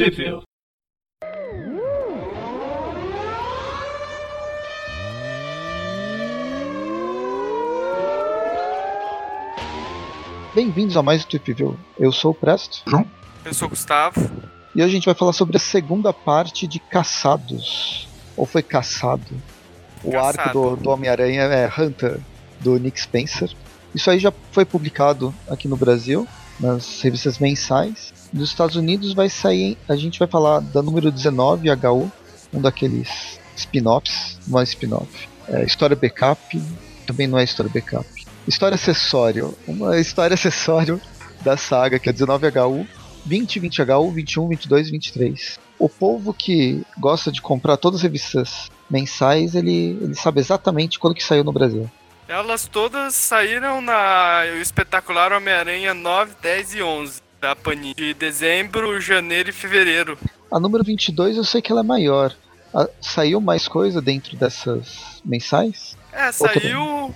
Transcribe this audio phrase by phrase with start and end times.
[0.00, 0.44] Sheffield.
[10.54, 11.78] Bem-vindos a mais um Trip View.
[11.98, 12.80] Eu sou o Presto.
[12.88, 13.06] João?
[13.44, 14.18] Eu sou o Gustavo.
[14.74, 18.08] E hoje a gente vai falar sobre a segunda parte de Caçados.
[18.38, 19.36] Ou foi Caçado?
[20.02, 20.40] O Caçado.
[20.40, 22.18] arco do, do Homem-Aranha é Hunter,
[22.58, 23.54] do Nick Spencer.
[23.94, 26.26] Isso aí já foi publicado aqui no Brasil,
[26.60, 28.12] nas revistas mensais.
[28.32, 32.12] Nos Estados Unidos vai sair, a gente vai falar da número 19, HU,
[32.52, 35.28] um daqueles spin-offs, não é spin-off.
[35.48, 36.62] É história backup,
[37.06, 38.06] também não é história backup.
[38.46, 41.00] História acessório, uma história acessório
[41.42, 42.86] da saga, que é 19HU,
[43.26, 45.58] 20, 20HU, 21, 22 23.
[45.78, 51.14] O povo que gosta de comprar todas as revistas mensais, ele, ele sabe exatamente quando
[51.14, 51.90] que saiu no Brasil.
[52.30, 57.92] Elas todas saíram na espetacular Homem-Aranha 9, 10 e 11 da Panini.
[57.92, 60.16] De dezembro, janeiro e fevereiro.
[60.48, 62.32] A número 22 eu sei que ela é maior.
[62.72, 65.96] A- saiu mais coisa dentro dessas mensais?
[66.12, 67.12] É, saiu.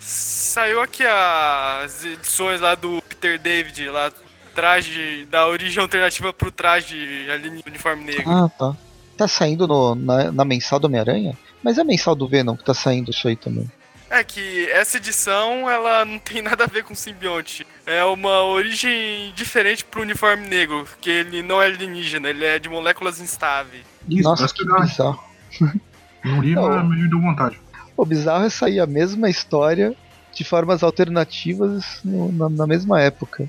[0.00, 4.10] Saiu aqui as edições lá do Peter David, lá
[4.52, 8.28] traje da origem alternativa pro traje ali no uniforme negro.
[8.28, 8.76] Ah, tá.
[9.16, 11.38] Tá saindo no- na, na mensal do Homem-Aranha?
[11.62, 13.70] Mas é a mensal do Venom que tá saindo isso aí também.
[14.08, 17.66] É que essa edição ela não tem nada a ver com o simbionte.
[17.84, 22.68] É uma origem diferente pro uniforme negro, que ele não é alienígena, ele é de
[22.68, 23.82] moléculas instáveis.
[24.08, 25.24] Isso, Nossa, que legal, bizarro.
[26.24, 26.84] Não li, Não.
[26.84, 27.58] mas me deu vontade.
[27.96, 29.94] O bizarro é sair a mesma história
[30.32, 33.48] de formas alternativas no- na, na mesma época.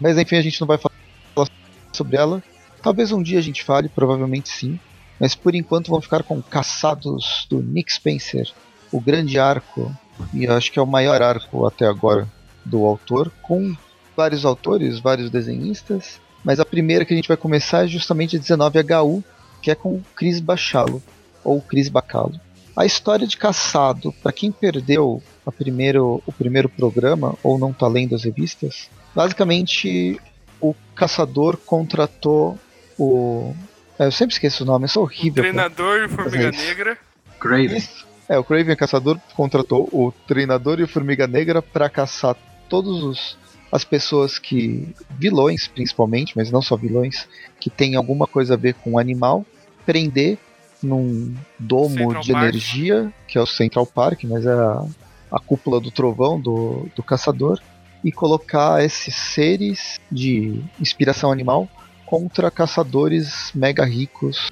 [0.00, 1.48] Mas enfim, a gente não vai falar
[1.92, 2.42] sobre ela.
[2.82, 4.78] Talvez um dia a gente fale, provavelmente sim.
[5.20, 8.48] Mas por enquanto vamos ficar com Caçados do Nick Spencer,
[8.92, 9.94] o grande arco,
[10.32, 12.26] e eu acho que é o maior arco até agora
[12.64, 13.74] do autor, com
[14.16, 16.20] vários autores, vários desenhistas.
[16.44, 19.22] Mas a primeira que a gente vai começar é justamente a 19HU,
[19.62, 21.02] que é com o Chris Bachalo,
[21.44, 22.38] ou Chris Bacalo.
[22.76, 27.88] A história de Caçado, para quem perdeu a primeiro, o primeiro programa ou não tá
[27.88, 30.20] lendo as revistas, basicamente
[30.60, 32.58] o caçador contratou
[32.98, 33.52] o.
[33.98, 35.42] é, eu sempre esqueço o nome, eu sou O horrível.
[35.42, 36.64] pra- treinador de Formiga isso.
[36.66, 36.98] Negra.
[37.40, 37.82] Craven.
[38.28, 42.36] É, o Craven Caçador contratou o treinador e o Formiga Negra para caçar
[42.68, 43.38] todos os
[43.70, 47.28] as pessoas que vilões principalmente, mas não só vilões,
[47.60, 49.44] que tem alguma coisa a ver com o animal,
[49.84, 50.38] prender
[50.82, 52.44] num domo Central de Park.
[52.44, 54.86] energia, que é o Central Park, mas é a,
[55.32, 57.60] a cúpula do trovão do, do caçador,
[58.02, 61.68] e colocar esses seres de inspiração animal
[62.06, 64.50] contra caçadores mega ricos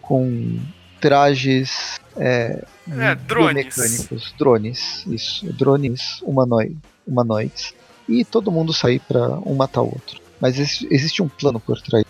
[0.00, 0.60] com
[1.00, 3.74] trajes é, É, drones.
[3.74, 6.76] biomecânicos, drones, isso, drones humanoide,
[7.06, 7.74] humanoides.
[8.08, 10.20] E todo mundo sair pra um matar o outro.
[10.40, 12.04] Mas ex- existe um plano por trás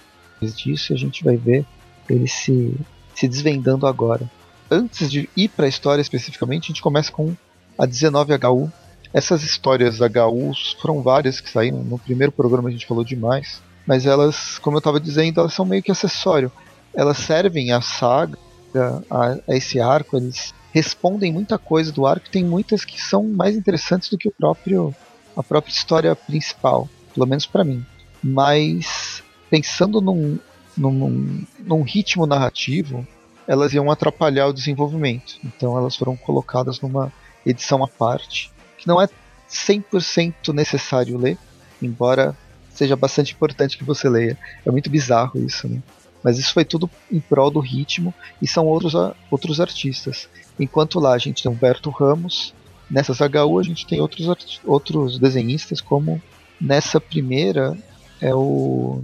[0.56, 1.64] disso e a gente vai ver
[2.08, 2.74] ele se,
[3.14, 4.28] se desvendando agora.
[4.70, 7.34] Antes de ir pra história especificamente, a gente começa com
[7.78, 8.70] a 19HU.
[9.12, 11.82] Essas histórias HU foram várias que saíram.
[11.82, 13.60] No primeiro programa a gente falou demais.
[13.86, 16.50] Mas elas, como eu estava dizendo, elas são meio que acessório.
[16.94, 18.38] Elas servem à saga,
[18.78, 22.30] a, a esse arco, eles respondem muita coisa do arco.
[22.30, 24.94] Tem muitas que são mais interessantes do que o próprio
[25.36, 27.84] a própria história principal, pelo menos para mim.
[28.22, 30.38] Mas pensando num,
[30.76, 33.06] num, num ritmo narrativo,
[33.46, 35.38] elas iam atrapalhar o desenvolvimento.
[35.44, 37.12] Então elas foram colocadas numa
[37.44, 39.08] edição à parte, que não é
[39.50, 41.38] 100% necessário ler,
[41.80, 42.36] embora
[42.70, 44.38] seja bastante importante que você leia.
[44.64, 45.82] É muito bizarro isso, né?
[46.22, 48.92] Mas isso foi tudo em prol do ritmo e são outros,
[49.30, 50.28] outros artistas.
[50.58, 52.52] Enquanto lá a gente tem Humberto Ramos,
[52.90, 56.20] nessas HU a gente tem outros, outros desenhistas, como
[56.60, 57.76] nessa primeira
[58.20, 59.02] é o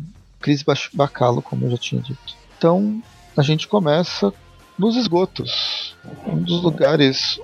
[0.66, 2.37] Bach- Bacalo, como eu já tinha dito.
[2.59, 3.03] Então
[3.37, 4.32] a gente começa
[4.78, 7.41] nos esgotos, um dos lugares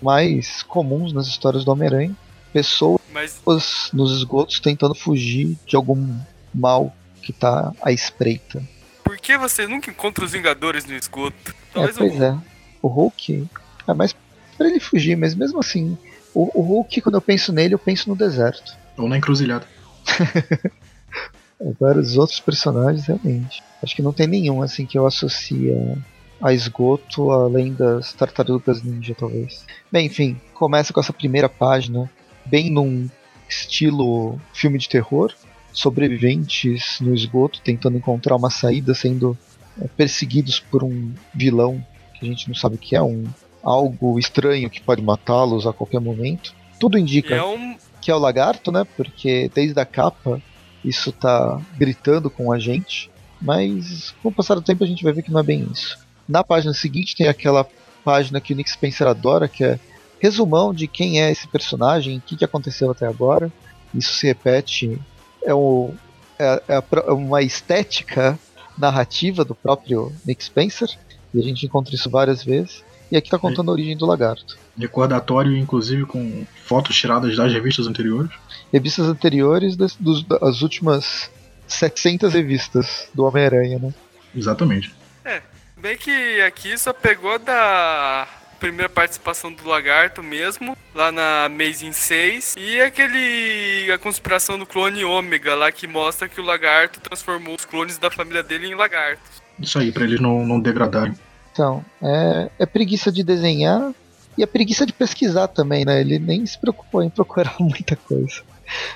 [0.00, 2.14] mais comuns nas histórias do Homem-Aranha.
[2.52, 3.40] Pessoas Mas
[3.92, 6.16] nos esgotos tentando fugir de algum
[6.54, 8.62] mal que está à espreita.
[9.06, 11.54] Por que você nunca encontra os Vingadores no esgoto?
[11.76, 12.38] É, pois o é.
[12.82, 13.48] O Hulk
[13.86, 14.12] é mais
[14.58, 15.96] pra ele fugir, mas mesmo assim,
[16.34, 18.76] o, o Hulk, quando eu penso nele, eu penso no deserto.
[18.98, 19.64] Ou na encruzilhada.
[21.60, 23.62] Agora, os outros personagens, realmente.
[23.80, 25.72] Acho que não tem nenhum assim que eu associe
[26.40, 29.64] a, a esgoto, além das tartarugas ninja, talvez.
[29.90, 32.10] Bem, enfim, começa com essa primeira página,
[32.44, 33.08] bem num
[33.48, 35.32] estilo filme de terror.
[35.78, 39.36] Sobreviventes no esgoto tentando encontrar uma saída, sendo
[39.80, 41.84] é, perseguidos por um vilão
[42.14, 43.24] que a gente não sabe o que é, um
[43.62, 46.54] algo estranho que pode matá-los a qualquer momento.
[46.78, 47.76] Tudo indica é um.
[48.00, 48.86] que é o lagarto, né?
[48.96, 50.40] Porque desde a capa
[50.84, 53.10] isso tá gritando com a gente.
[53.40, 55.98] Mas com o passar do tempo a gente vai ver que não é bem isso.
[56.28, 57.66] Na página seguinte tem aquela
[58.04, 59.78] página que o Nick Spencer adora, que é
[60.20, 63.52] resumão de quem é esse personagem, o que, que aconteceu até agora.
[63.92, 64.98] Isso se repete,
[65.46, 65.94] é, o,
[66.38, 68.38] é, é uma estética
[68.76, 70.88] narrativa do próprio Nick Spencer,
[71.32, 72.84] e a gente encontra isso várias vezes.
[73.10, 74.58] E aqui está contando a origem do lagarto.
[74.76, 78.32] Recordatório, inclusive, com fotos tiradas das revistas anteriores.
[78.72, 81.30] Revistas anteriores das, dos, das últimas
[81.68, 83.94] 700 revistas do Homem-Aranha, né?
[84.34, 84.92] Exatamente.
[85.24, 85.40] É,
[85.76, 88.26] bem que aqui só pegou da
[88.56, 95.04] primeira participação do Lagarto mesmo, lá na Amazing 6, e aquele a conspiração do clone
[95.04, 99.42] Ômega lá que mostra que o Lagarto transformou os clones da família dele em lagartos.
[99.58, 101.14] Isso aí, para eles não, não degradarem.
[101.52, 103.92] Então, é, é preguiça de desenhar
[104.36, 106.00] e a preguiça de pesquisar também, né?
[106.00, 108.42] Ele nem se preocupou em procurar muita coisa.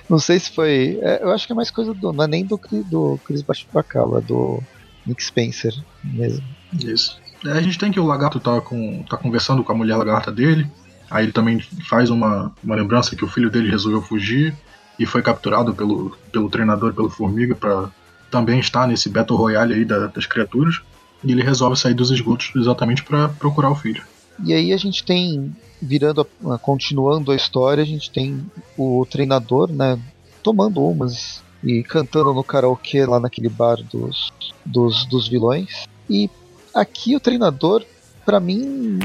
[0.09, 0.99] Não sei se foi.
[1.01, 2.13] É, eu acho que é mais coisa do.
[2.13, 3.43] Não é nem do, do Chris
[3.73, 4.63] Bacala, é do
[5.07, 5.73] Nick Spencer
[6.05, 6.45] mesmo.
[6.73, 7.21] Isso.
[7.45, 10.31] É, a gente tem que o lagarto tá, com, tá conversando com a mulher lagarta
[10.31, 10.67] dele.
[11.11, 14.55] Aí ele também faz uma, uma lembrança que o filho dele resolveu fugir
[14.99, 17.91] e foi capturado pelo, pelo treinador, pelo Formiga, para
[18.31, 20.81] também estar nesse Battle Royale aí da, das criaturas.
[21.25, 24.03] E ele resolve sair dos esgotos exatamente para procurar o filho.
[24.45, 28.47] E aí a gente tem, virando, a, continuando a história, a gente tem
[28.77, 29.99] o treinador, né,
[30.43, 34.33] tomando umas e cantando no karaokê lá naquele bar dos,
[34.65, 35.87] dos, dos vilões.
[36.09, 36.31] E
[36.75, 37.85] aqui o treinador,
[38.25, 38.99] para mim,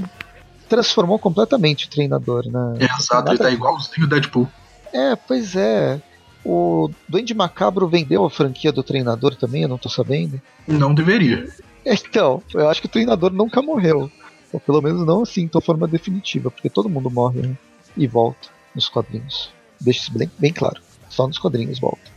[0.70, 2.78] transformou completamente o treinador, né?
[2.80, 4.48] É, exato, ele tá igualzinho o Deadpool.
[4.94, 6.02] É, pois é.
[6.44, 10.42] O Duende Macabro vendeu a franquia do treinador também, eu não tô sabendo.
[10.68, 11.48] Não deveria.
[11.88, 14.10] Então, eu acho que o treinador nunca morreu.
[14.52, 17.56] Ou pelo menos não assim, de forma definitiva, porque todo mundo morre né?
[17.96, 19.52] e volta nos quadrinhos.
[19.80, 20.82] Deixa isso bem, bem claro.
[21.10, 22.12] Só nos quadrinhos volta.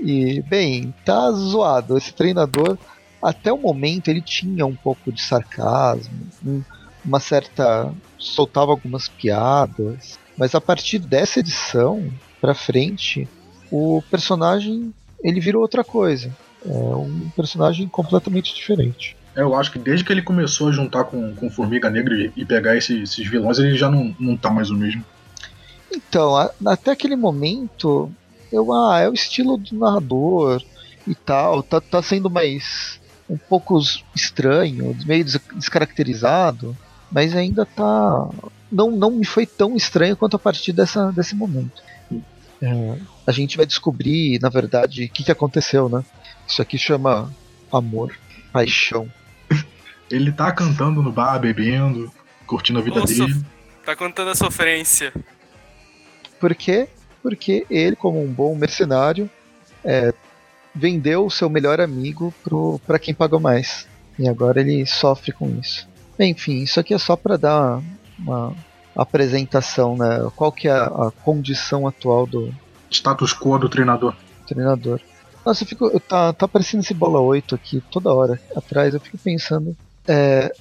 [0.00, 1.98] E, bem, tá zoado.
[1.98, 2.78] Esse treinador,
[3.22, 6.14] até o momento, ele tinha um pouco de sarcasmo,
[6.44, 6.62] um,
[7.04, 7.92] uma certa.
[8.18, 10.18] soltava algumas piadas.
[10.36, 13.26] Mas a partir dessa edição pra frente,
[13.70, 14.92] o personagem
[15.22, 16.30] ele virou outra coisa.
[16.64, 19.16] É um personagem completamente diferente.
[19.34, 22.44] É, eu acho que desde que ele começou a juntar com, com Formiga Negra e
[22.44, 25.04] pegar esses, esses vilões, ele já não, não tá mais o mesmo.
[25.94, 28.10] Então, a, até aquele momento,
[28.52, 30.62] eu, ah, é o estilo do narrador
[31.06, 33.78] e tal, tá, tá sendo mais um pouco
[34.14, 36.76] estranho, meio descaracterizado,
[37.10, 38.28] mas ainda tá.
[38.70, 41.82] Não, não me foi tão estranho quanto a partir dessa, desse momento.
[42.60, 46.04] É, a gente vai descobrir, na verdade, o que, que aconteceu, né?
[46.46, 47.32] Isso aqui chama
[47.72, 48.16] amor,
[48.52, 49.10] paixão.
[50.10, 52.10] Ele tá cantando no bar, bebendo,
[52.46, 53.44] curtindo a vida Nossa, dele.
[53.84, 55.12] Tá contando a sofrência.
[56.40, 56.88] Por quê?
[57.22, 59.28] Porque ele, como um bom mercenário,
[59.84, 60.12] é,
[60.76, 63.86] vendeu o seu melhor amigo pro, pra quem pagou mais.
[64.18, 65.88] E agora ele sofre com isso.
[66.18, 67.82] Enfim, isso aqui é só para dar
[68.18, 68.54] uma
[68.94, 70.26] apresentação, né?
[70.34, 72.54] Qual que é a, a condição atual do
[72.90, 74.14] status quo do treinador.
[74.46, 75.00] Treinador.
[75.44, 76.00] Nossa, eu fico.
[76.00, 78.94] Tá, tá aparecendo esse bola 8 aqui toda hora atrás.
[78.94, 79.76] Eu fico pensando.
[80.06, 80.52] É,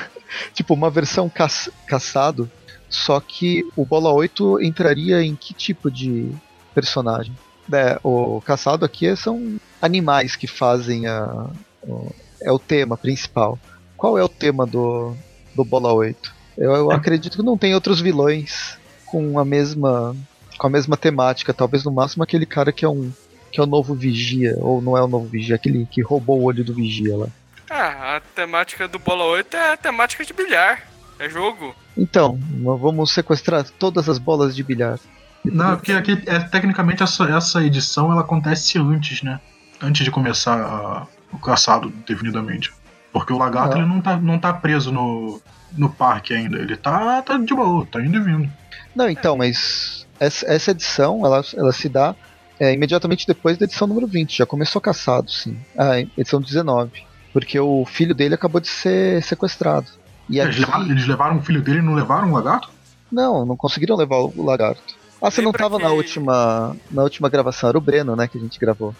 [0.54, 2.50] tipo, uma versão caç, caçado.
[2.88, 6.30] Só que o bola 8 entraria em que tipo de
[6.74, 7.34] personagem?
[7.72, 11.46] É, o caçado aqui são animais que fazem a.
[11.82, 13.58] O, é o tema principal.
[13.96, 15.14] Qual é o tema do,
[15.54, 16.34] do bola 8?
[16.58, 18.76] Eu, eu acredito que não tem outros vilões
[19.06, 20.16] com a mesma
[20.58, 23.10] com a mesma temática, talvez no máximo aquele cara que é um
[23.50, 26.44] que é o novo Vigia, ou não é o novo Vigia, aquele que roubou o
[26.44, 27.26] olho do Vigia lá.
[27.68, 30.88] Ah, a temática do Bola 8 é a temática de bilhar.
[31.18, 31.74] É jogo.
[31.96, 34.98] Então, vamos sequestrar todas as bolas de bilhar.
[35.44, 39.40] Não, porque aqui é, tecnicamente essa, essa edição ela acontece antes, né?
[39.80, 42.72] Antes de começar a, o caçado definidamente.
[43.12, 43.78] Porque o lagarto ah.
[43.78, 45.40] ele não tá, não tá preso no,
[45.76, 46.58] no parque ainda.
[46.58, 48.50] Ele tá, tá de boa, tá indo e vindo.
[48.94, 52.14] Não, então, mas essa, essa edição ela, ela se dá
[52.60, 54.38] é, imediatamente depois da edição número 20.
[54.38, 55.58] Já começou caçado, sim.
[55.76, 57.04] Ah, edição 19.
[57.32, 59.86] Porque o filho dele acabou de ser sequestrado.
[60.28, 62.70] E eles, levaram, eles levaram o filho dele e não levaram o lagarto?
[63.10, 65.01] Não, não conseguiram levar o lagarto.
[65.22, 65.84] Ah, você Lembra não tava que...
[65.84, 68.94] na última na última gravação, era o Breno, né, que a gente gravou.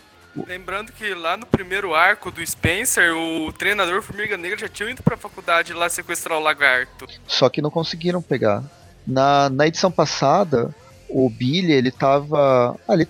[0.46, 5.02] Lembrando que lá no primeiro arco do Spencer, o treinador Formiga Negra já tinha ido
[5.02, 7.06] pra faculdade lá sequestrar o lagarto.
[7.26, 8.62] Só que não conseguiram pegar.
[9.06, 10.74] Na, na edição passada,
[11.08, 12.76] o Billy, ele tava.
[12.88, 13.06] Ah, ele,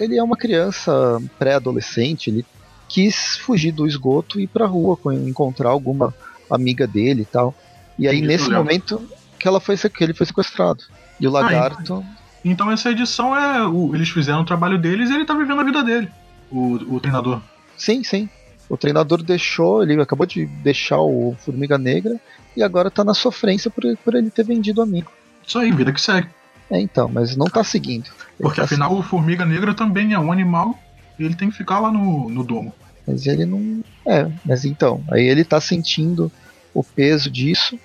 [0.00, 2.44] ele é uma criança pré-adolescente, ele
[2.88, 6.12] quis fugir do esgoto e ir pra rua, encontrar alguma
[6.50, 7.54] amiga dele e tal.
[7.96, 10.82] E aí, nesse momento, que, ela foi, que ele foi sequestrado.
[11.20, 12.04] E o ah, lagarto.
[12.04, 13.66] Ah, então essa edição é.
[13.66, 16.08] O, eles fizeram o trabalho deles e ele tá vivendo a vida dele.
[16.50, 17.40] O, o treinador.
[17.76, 18.28] Sim, sim.
[18.68, 22.18] O treinador deixou, ele acabou de deixar o Formiga Negra
[22.56, 25.10] e agora tá na sofrência por, por ele ter vendido o amigo.
[25.46, 26.28] Isso aí, vida que segue.
[26.70, 28.06] É, então, mas não tá seguindo.
[28.06, 30.78] Ele Porque tá afinal o Formiga Negra também é um animal
[31.18, 32.72] e ele tem que ficar lá no, no domo.
[33.06, 33.82] Mas ele não.
[34.06, 36.32] É, mas então, aí ele tá sentindo
[36.72, 37.78] o peso disso.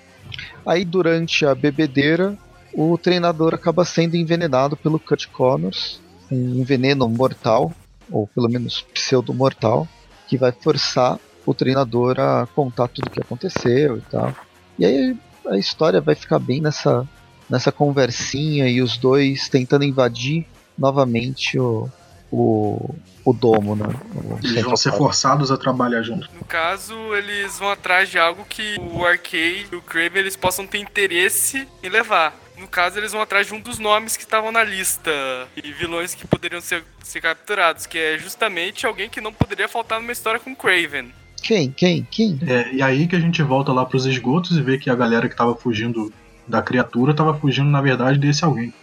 [0.64, 2.38] Aí durante a bebedeira,
[2.72, 6.00] o treinador acaba sendo envenenado pelo Kurt Connors,
[6.30, 7.72] um veneno mortal,
[8.10, 9.86] ou pelo menos pseudo-mortal,
[10.28, 14.34] que vai forçar o treinador a contar tudo o que aconteceu e tal.
[14.78, 15.16] E aí
[15.48, 17.06] a história vai ficar bem nessa,
[17.48, 20.46] nessa conversinha e os dois tentando invadir
[20.78, 21.88] novamente o,
[22.30, 23.86] o, o domo, né?
[24.14, 26.28] O Eles vão ser forçados a trabalhar junto.
[26.34, 30.66] No caso, eles vão atrás de algo que o Arcade e o Kraven eles possam
[30.66, 32.34] ter interesse em levar.
[32.60, 35.10] No caso, eles vão atrás de um dos nomes que estavam na lista
[35.56, 39.98] e vilões que poderiam ser, ser capturados, que é justamente alguém que não poderia faltar
[39.98, 41.10] numa história com o Kraven.
[41.42, 41.70] Quem?
[41.70, 42.06] Quem?
[42.10, 42.38] Quem?
[42.46, 45.26] É, e aí que a gente volta lá pros esgotos e vê que a galera
[45.26, 46.12] que tava fugindo
[46.46, 48.74] da criatura tava fugindo, na verdade, desse alguém.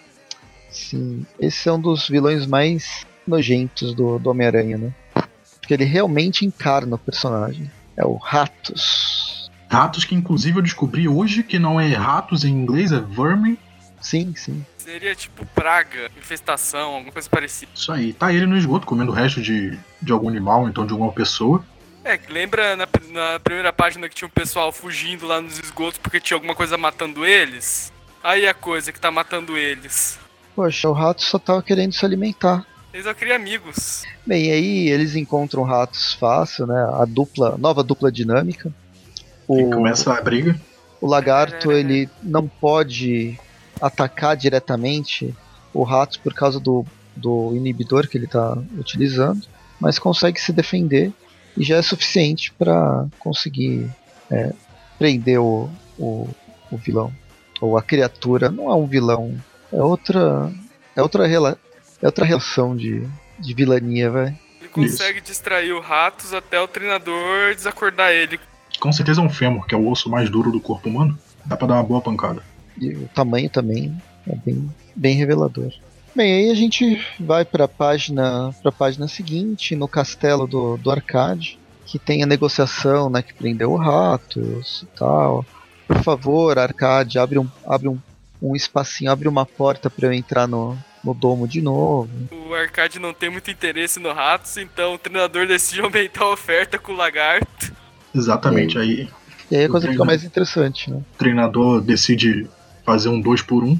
[0.71, 4.91] Sim, esse é um dos vilões mais nojentos do, do Homem-Aranha, né?
[5.59, 7.69] Porque ele realmente encarna o personagem.
[7.95, 9.51] É o Ratos.
[9.69, 13.57] Ratos que inclusive eu descobri hoje que não é ratos em inglês, é vermin.
[14.01, 14.65] Sim, sim.
[14.77, 17.71] Seria tipo praga, infestação, alguma coisa parecida.
[17.75, 20.91] Isso aí, tá ele no esgoto comendo o resto de, de algum animal, então de
[20.93, 21.63] alguma pessoa.
[22.03, 25.97] É, que lembra na, na primeira página que tinha um pessoal fugindo lá nos esgotos
[25.97, 27.91] porque tinha alguma coisa matando eles?
[28.23, 30.17] Aí a coisa que tá matando eles.
[30.55, 32.65] Poxa, o Ratos só tava querendo se alimentar.
[32.93, 34.03] Eles só criam amigos.
[34.25, 36.81] Bem, aí eles encontram Ratos fácil, né?
[36.93, 38.69] A dupla, nova dupla dinâmica.
[39.49, 40.59] E O, começa a briga.
[41.01, 43.37] o lagarto, ele não pode
[43.81, 45.35] atacar diretamente
[45.73, 49.41] o Ratos por causa do, do inibidor que ele tá utilizando,
[49.79, 51.11] mas consegue se defender
[51.55, 53.89] e já é suficiente para conseguir
[54.31, 54.53] é,
[54.97, 56.29] prender o, o,
[56.71, 57.11] o vilão.
[57.59, 59.35] Ou a criatura, não é um vilão,
[59.71, 60.51] é outra.
[60.95, 61.57] É outra, rela,
[62.01, 63.07] é outra relação de,
[63.39, 64.39] de vilania, vai.
[64.59, 68.39] Ele consegue distrair o Ratos até o treinador desacordar ele.
[68.79, 71.17] Com certeza é um fêmur, que é o osso mais duro do corpo humano.
[71.45, 72.43] Dá pra dar uma boa pancada.
[72.79, 73.95] E o tamanho também
[74.27, 75.71] é bem, bem revelador.
[76.15, 80.89] Bem, aí a gente vai para a página, pra página seguinte, no castelo do, do
[80.89, 85.45] Arcade, que tem a negociação né, que prendeu o Ratos e tal.
[85.87, 87.97] Por favor, Arcade, abre um, abre um,
[88.41, 92.09] um espacinho, abre uma porta para eu entrar no, no domo de novo.
[92.31, 96.77] O Arcade não tem muito interesse no Ratos, então o treinador decide aumentar a oferta
[96.79, 97.71] com o Lagarto.
[98.13, 99.07] Exatamente, aí
[99.51, 100.97] E aí a O coisa fica mais interessante, né?
[100.97, 102.47] o treinador decide
[102.87, 103.79] fazer um 2 por 1 um.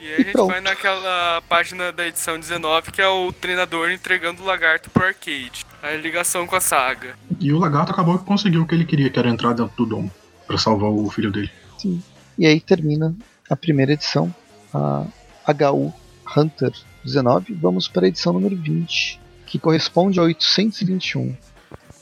[0.00, 0.50] E aí a E gente pronto.
[0.50, 5.66] vai naquela página da edição 19, que é o treinador entregando o Lagarto pro Arcade.
[5.82, 7.16] A ligação com a saga.
[7.38, 9.84] E o lagarto acabou que conseguiu o que ele queria, que era entrar dentro do
[9.84, 10.10] domo.
[10.46, 11.50] Pra salvar o filho dele.
[11.78, 12.02] Sim.
[12.38, 13.14] E aí termina
[13.50, 14.34] a primeira edição,
[14.72, 15.04] a
[15.46, 15.92] HU
[16.34, 16.72] Hunter
[17.04, 17.52] 19.
[17.54, 21.36] Vamos para a edição número 20, que corresponde a 821.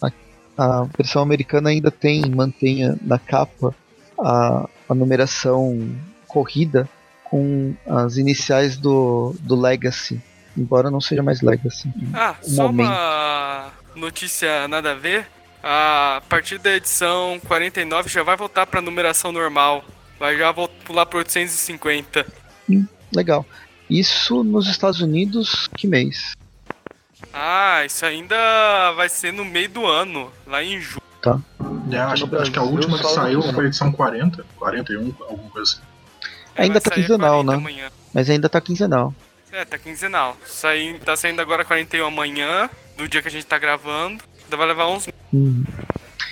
[0.01, 0.11] A,
[0.57, 3.75] a versão americana ainda tem, mantém na capa
[4.19, 5.97] a, a numeração
[6.33, 6.89] corrida
[7.25, 10.21] com as iniciais do, do Legacy,
[10.57, 11.93] embora não seja mais Legacy.
[12.15, 12.87] Ah, Um só momento.
[12.89, 15.27] uma notícia nada a ver.
[15.63, 19.85] A partir da edição 49 já vai voltar pra numeração normal.
[20.19, 20.53] Vai já
[20.85, 22.27] pular pro 850.
[23.15, 23.47] Legal.
[23.89, 26.33] Isso nos Estados Unidos, que mês?
[27.33, 28.37] Ah, isso ainda
[28.97, 31.01] vai ser no meio do ano, lá em julho.
[31.91, 35.73] É, acho, acho que a última que saiu foi a edição 40, 41, alguma coisa
[35.73, 35.83] assim.
[36.57, 37.57] Ainda tá quinzenal, 40 né?
[37.57, 37.91] amanhã.
[38.13, 39.15] Mas ainda tá quinzenal.
[39.51, 40.37] É, tá quinzenal.
[40.47, 44.23] Sai, tá saindo agora 41 amanhã, do dia que a gente tá gravando.
[44.45, 45.09] Ainda vai levar uns.
[45.33, 45.65] Hum.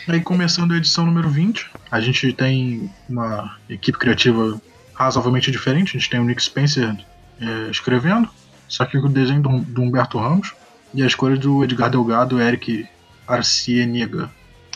[0.08, 4.60] Aí começando a edição número 20, a gente tem uma equipe criativa
[4.94, 5.96] razoavelmente diferente.
[5.96, 6.96] A gente tem o Nick Spencer
[7.40, 8.28] é, escrevendo,
[8.68, 10.54] só que com o desenho do, do Humberto Ramos
[10.92, 12.88] e a escolha do Edgar Delgado e Eric
[13.26, 14.30] Arcieniga.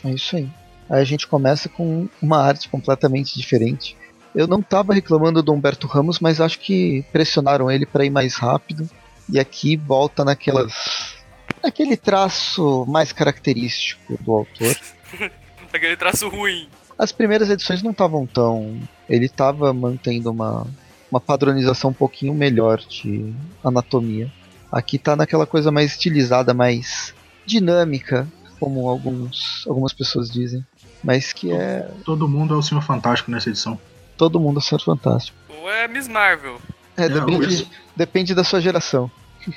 [0.05, 0.49] É isso aí.
[0.89, 3.97] Aí a gente começa com uma arte completamente diferente.
[4.35, 8.35] Eu não tava reclamando do Humberto Ramos, mas acho que pressionaram ele para ir mais
[8.35, 8.89] rápido.
[9.31, 11.15] E aqui volta naquelas.
[11.63, 14.77] naquele traço mais característico do autor.
[15.73, 16.69] Aquele traço ruim.
[16.99, 18.81] As primeiras edições não estavam tão.
[19.09, 20.67] Ele estava mantendo uma,
[21.11, 24.31] uma padronização um pouquinho melhor de anatomia.
[24.71, 27.15] Aqui tá naquela coisa mais estilizada, mais
[27.47, 28.27] dinâmica,
[28.59, 30.65] como alguns, algumas pessoas dizem.
[31.03, 31.89] Mas que é.
[32.05, 33.79] Todo mundo é o Senhor Fantástico nessa edição.
[34.17, 35.37] Todo mundo é ser fantástico.
[35.49, 36.61] Ou é Miss Marvel.
[36.97, 37.71] É, depende, isso.
[37.97, 39.11] depende da sua geração.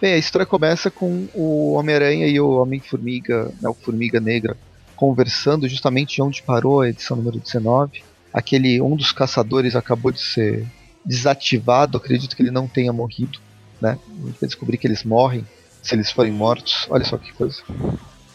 [0.00, 4.56] Bem, a história começa com o Homem-Aranha e o Homem-Formiga, né, o Formiga Negra,
[4.96, 8.02] conversando justamente onde parou a edição número 19.
[8.32, 10.66] Aquele um dos caçadores acabou de ser
[11.04, 13.38] desativado, acredito que ele não tenha morrido,
[13.80, 13.98] né?
[14.08, 15.44] A gente vai descobrir que eles morrem
[15.82, 16.86] se eles forem mortos.
[16.90, 17.62] Olha só que coisa.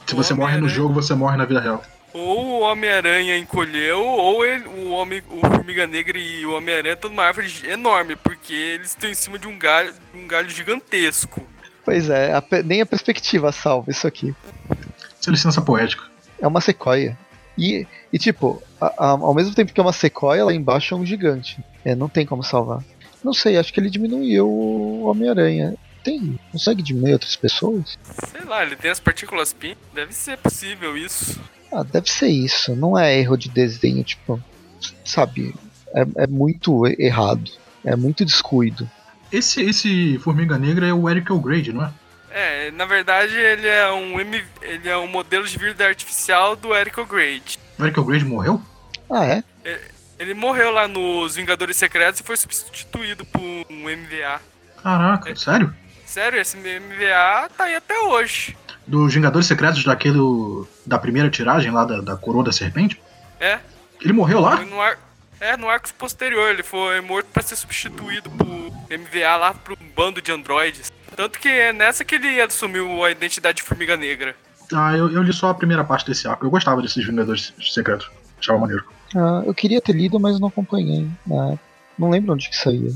[0.06, 1.84] Se você morre no jogo, você morre na vida real.
[2.16, 7.10] Ou o Homem-Aranha encolheu, ou ele, o, homem, o Formiga Negra e o Homem-Aranha estão
[7.10, 11.46] numa árvore enorme, porque eles estão em cima de um galho, um galho gigantesco.
[11.84, 14.34] Pois é, a, nem a perspectiva salva isso aqui.
[15.20, 16.06] Isso é licença poética.
[16.40, 17.18] É uma sequoia.
[17.58, 20.98] E, e tipo, a, a, ao mesmo tempo que é uma sequoia, lá embaixo é
[20.98, 21.62] um gigante.
[21.84, 22.82] É, não tem como salvar.
[23.22, 25.76] Não sei, acho que ele diminuiu o Homem-Aranha.
[26.02, 28.00] Tem, consegue diminuir outras pessoas?
[28.32, 29.76] Sei lá, ele tem as partículas PIN.
[29.94, 31.38] Deve ser possível isso.
[31.72, 32.76] Ah, deve ser isso.
[32.76, 34.42] Não é erro de desenho, tipo,
[35.04, 35.54] sabe?
[35.94, 37.52] É, é muito errado.
[37.84, 38.90] É muito descuido.
[39.32, 41.92] Esse, esse Formiga Negra é o Eric O'Grady, não é?
[42.32, 46.76] É, na verdade ele é um M, ele é um modelo de vida artificial do
[46.76, 47.58] Eric O'Grady.
[47.80, 48.62] O Eric O'Grady morreu?
[49.10, 49.44] Ah, é?
[49.64, 49.80] Ele,
[50.20, 54.42] ele morreu lá nos Vingadores Secretos e foi substituído por um MVA.
[54.84, 55.74] Caraca, é, sério?
[56.06, 58.56] Sério, esse MVA tá aí até hoje
[58.88, 60.20] dos Vingadores Secretos daquele.
[60.86, 63.02] da primeira tiragem lá da, da Coroa da Serpente?
[63.40, 63.60] É.
[64.02, 64.58] Ele morreu lá?
[64.64, 64.98] No ar,
[65.40, 69.90] é, no arco posterior, ele foi morto para ser substituído por MVA lá pro um
[69.96, 70.92] bando de androides.
[71.16, 74.36] Tanto que é nessa que ele assumiu a identidade de Formiga Negra.
[74.74, 76.46] Ah, eu, eu li só a primeira parte desse arco.
[76.46, 78.10] Eu gostava desses Vingadores Secretos.
[78.40, 78.84] Achava maneiro.
[79.16, 81.08] Ah, eu queria ter lido, mas não acompanhei.
[81.32, 81.56] Ah,
[81.98, 82.92] não lembro onde que saía.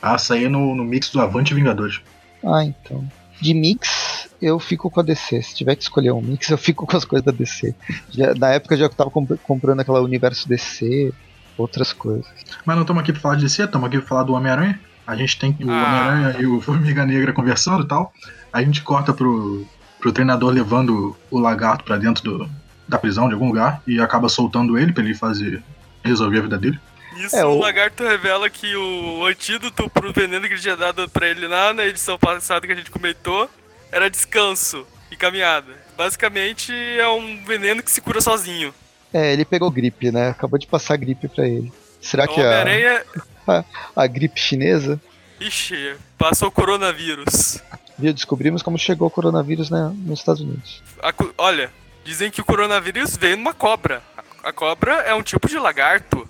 [0.00, 2.00] Ah, saía no, no mix do Avante Vingadores.
[2.44, 3.08] Ah, então.
[3.40, 5.42] De mix, eu fico com a DC.
[5.42, 7.74] Se tiver que escolher um mix, eu fico com as coisas da DC.
[8.10, 11.12] Já, na época já tava comp comprando aquela universo DC,
[11.56, 12.26] outras coisas.
[12.64, 14.78] Mas não estamos aqui pra falar de DC, estamos aqui pra falar do Homem-Aranha.
[15.06, 15.84] A gente tem o ah.
[15.86, 18.12] Homem-Aranha e o Formiga Negra conversando e tal.
[18.52, 19.66] A gente corta pro,
[20.00, 22.48] pro treinador levando o lagarto para dentro do,
[22.88, 25.62] da prisão de algum lugar e acaba soltando ele para ele fazer
[26.02, 26.78] resolver a vida dele.
[27.16, 27.50] Isso, é, o...
[27.50, 31.72] o lagarto revela que o antídoto pro veneno que ele tinha dado pra ele lá
[31.72, 33.48] na edição passada que a gente comentou
[33.90, 35.72] era descanso e caminhada.
[35.96, 38.74] Basicamente é um veneno que se cura sozinho.
[39.12, 40.30] É, ele pegou gripe, né?
[40.30, 41.72] Acabou de passar gripe pra ele.
[42.00, 43.04] Será que é
[43.46, 43.64] a, a,
[43.96, 45.00] a gripe chinesa?
[45.40, 47.62] Ixi, passou coronavírus.
[47.98, 50.82] Viu, descobrimos como chegou o coronavírus né, nos Estados Unidos.
[51.00, 51.70] A, olha,
[52.04, 54.02] dizem que o coronavírus veio numa cobra.
[54.42, 56.28] A cobra é um tipo de lagarto.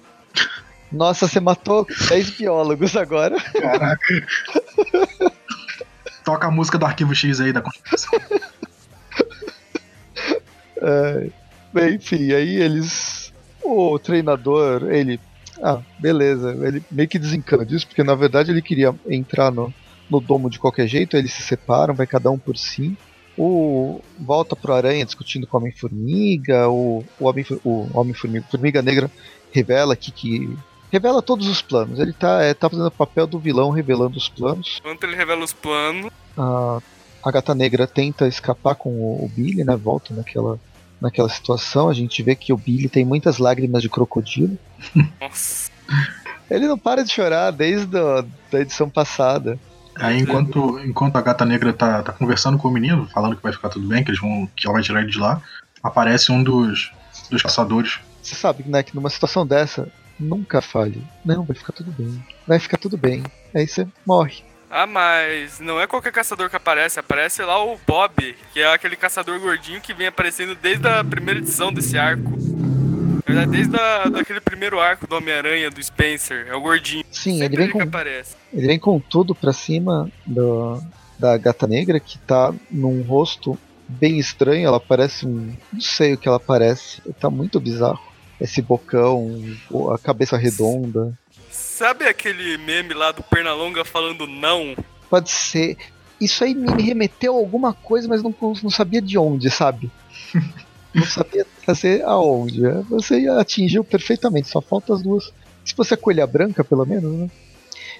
[0.94, 3.36] Nossa, você matou 10 biólogos agora.
[3.52, 4.26] Caraca.
[6.24, 8.12] Toca a música do arquivo X aí da conspiração.
[10.86, 11.30] É,
[11.72, 13.32] bem, enfim, aí eles.
[13.62, 15.18] O treinador, ele.
[15.62, 16.50] Ah, beleza.
[16.60, 19.72] Ele meio que desencana disso, porque na verdade ele queria entrar no,
[20.10, 22.98] no domo de qualquer jeito, eles se separam, vai cada um por si.
[23.38, 28.82] O volta pro Aranha discutindo com o Homem-Formiga, o, o Homem-Formiga o Homem -Formiga, Formiga
[28.82, 29.10] Negra
[29.54, 30.54] revela aqui que
[30.94, 31.98] revela todos os planos.
[31.98, 34.78] Ele tá, é, tá fazendo o papel do vilão revelando os planos.
[34.78, 36.10] Enquanto ele revela os planos.
[36.38, 36.78] A,
[37.22, 39.74] a gata negra tenta escapar com o, o Billy, né?
[39.74, 40.56] Volta naquela,
[41.00, 41.88] naquela situação.
[41.88, 44.56] A gente vê que o Billy tem muitas lágrimas de crocodilo.
[45.20, 45.68] Nossa.
[46.48, 49.58] Ele não para de chorar desde a da edição passada.
[49.96, 53.52] Aí enquanto, enquanto a gata negra tá, tá conversando com o menino, falando que vai
[53.52, 54.48] ficar tudo bem, que eles vão.
[54.54, 55.42] que ela vai tirar ele de lá,
[55.82, 56.92] aparece um dos,
[57.30, 57.98] dos caçadores.
[58.22, 61.02] Você sabe, né, que numa situação dessa, Nunca fale.
[61.24, 62.24] Não, vai ficar tudo bem.
[62.46, 63.22] Vai ficar tudo bem.
[63.54, 64.42] Aí você morre.
[64.70, 66.98] Ah, mas não é qualquer caçador que aparece.
[66.98, 71.40] Aparece lá o Bob, que é aquele caçador gordinho que vem aparecendo desde a primeira
[71.40, 72.32] edição desse arco.
[73.50, 76.46] Desde a, daquele primeiro arco do Homem-Aranha, do Spencer.
[76.48, 77.04] É o gordinho.
[77.10, 77.80] Sim, ele vem, com,
[78.52, 80.80] ele vem com tudo pra cima do,
[81.18, 84.66] da gata negra, que tá num rosto bem estranho.
[84.66, 85.54] Ela parece um.
[85.72, 87.00] Não sei o que ela parece.
[87.20, 88.13] Tá muito bizarro
[88.44, 89.42] esse bocão,
[89.92, 91.18] a cabeça redonda.
[91.50, 94.76] Sabe aquele meme lá do Pernalonga falando não?
[95.08, 95.76] Pode ser.
[96.20, 99.90] Isso aí me remeteu a alguma coisa, mas não, não sabia de onde, sabe?
[100.94, 102.60] não sabia fazer aonde.
[102.90, 105.32] Você atingiu perfeitamente, só falta as duas.
[105.64, 107.30] Se você é coelha branca, pelo menos, né?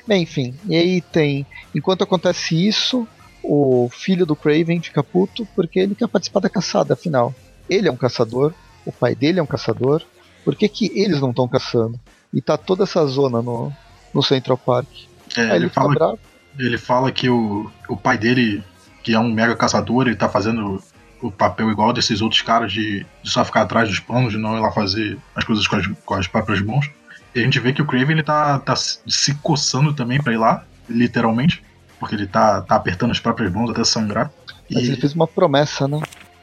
[0.07, 1.47] Bem, enfim, e aí tem.
[1.75, 3.09] Enquanto acontece isso,
[3.43, 7.35] o filho do Craven fica puto porque ele quer participar da caçada, afinal.
[7.69, 8.53] Ele é um caçador,
[8.85, 10.05] o pai dele é um caçador,
[10.45, 11.99] por que, que eles não estão caçando?
[12.33, 13.73] E tá toda essa zona no,
[14.13, 14.89] no Central Park.
[15.37, 16.19] É, ele, ele, fala,
[16.59, 18.63] ele fala que o, o pai dele,
[19.03, 20.83] que é um mega caçador, ele tá fazendo
[21.23, 24.57] o papel igual desses outros caras de, de só ficar atrás dos planos, de não
[24.57, 26.91] ir lá fazer as coisas com as, com as próprias mãos.
[27.35, 30.37] E a gente vê que o Craven ele tá, tá se coçando também pra ir
[30.37, 31.63] lá, literalmente,
[31.99, 34.31] porque ele tá, tá apertando as próprias mãos até sangrar.
[34.71, 36.01] Mas E ele fez uma promessa, né?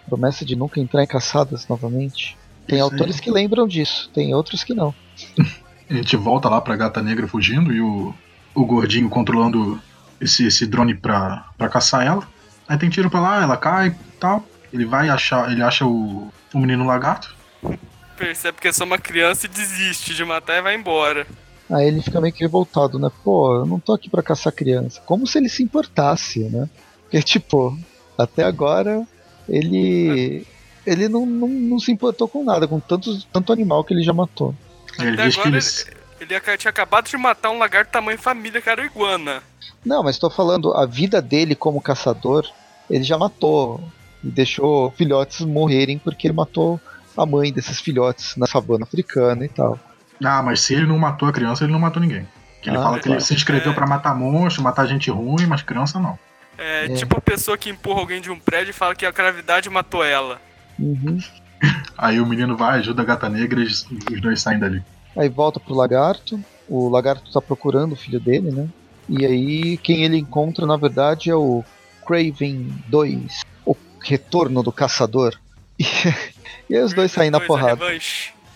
[0.08, 2.36] Promessa de nunca entrar em caçadas novamente.
[2.68, 2.92] Tem Isso aí.
[2.92, 4.94] autores que lembram disso, tem outros que não.
[5.90, 8.14] a gente volta lá pra gata negra fugindo e o,
[8.56, 9.82] o gordinho controlando
[10.20, 12.28] esse, esse drone pra, pra caçar ela.
[12.68, 14.46] Aí tem tiro pra lá, ela cai e tal.
[14.72, 15.52] Ele vai achar.
[15.52, 17.36] Ele acha o, o menino lagarto.
[18.18, 21.28] Percebe que é só uma criança e desiste de matar e vai embora.
[21.70, 23.10] Aí ele fica meio que revoltado, né?
[23.24, 25.02] Pô, eu não tô aqui pra caçar criança.
[25.06, 26.70] Como se ele se importasse, né?
[27.04, 27.78] Porque, tipo,
[28.18, 29.06] até agora
[29.50, 30.46] ele.
[30.86, 34.14] Ele não, não, não se importou com nada, com tantos, tanto animal que ele já
[34.14, 34.56] matou.
[35.00, 35.88] Ele Até diz que agora eles.
[36.20, 39.42] Ele aca- tinha acabado de matar um lagarto tamanho família, que era o iguana.
[39.86, 42.48] Não, mas tô falando, a vida dele como caçador,
[42.90, 43.80] ele já matou.
[44.24, 46.80] E deixou filhotes morrerem porque ele matou
[47.18, 49.80] a mãe desses filhotes na savana africana e tal.
[50.24, 52.28] Ah, mas se ele não matou a criança, ele não matou ninguém.
[52.62, 53.18] Que ele Ah, fala que claro.
[53.20, 53.76] ele se inscreveu É.
[53.76, 56.20] pra matar monstro, matar gente ruim, mas criança não.
[56.56, 56.90] É, É.
[56.90, 60.04] tipo a pessoa que empurra alguém de um prédio e fala que a gravidade matou
[60.04, 60.40] ela.
[60.82, 61.20] Uhum.
[61.98, 63.86] Aí o menino vai, ajuda a gata negra e os
[64.22, 64.84] dois saem dali.
[65.16, 66.44] Aí volta pro lagarto.
[66.68, 68.68] O lagarto tá procurando o filho dele, né?
[69.08, 71.64] E aí quem ele encontra, na verdade, é o
[72.06, 75.36] Craven 2, o retorno do caçador.
[76.70, 77.86] E, e aí os dois saem na porrada.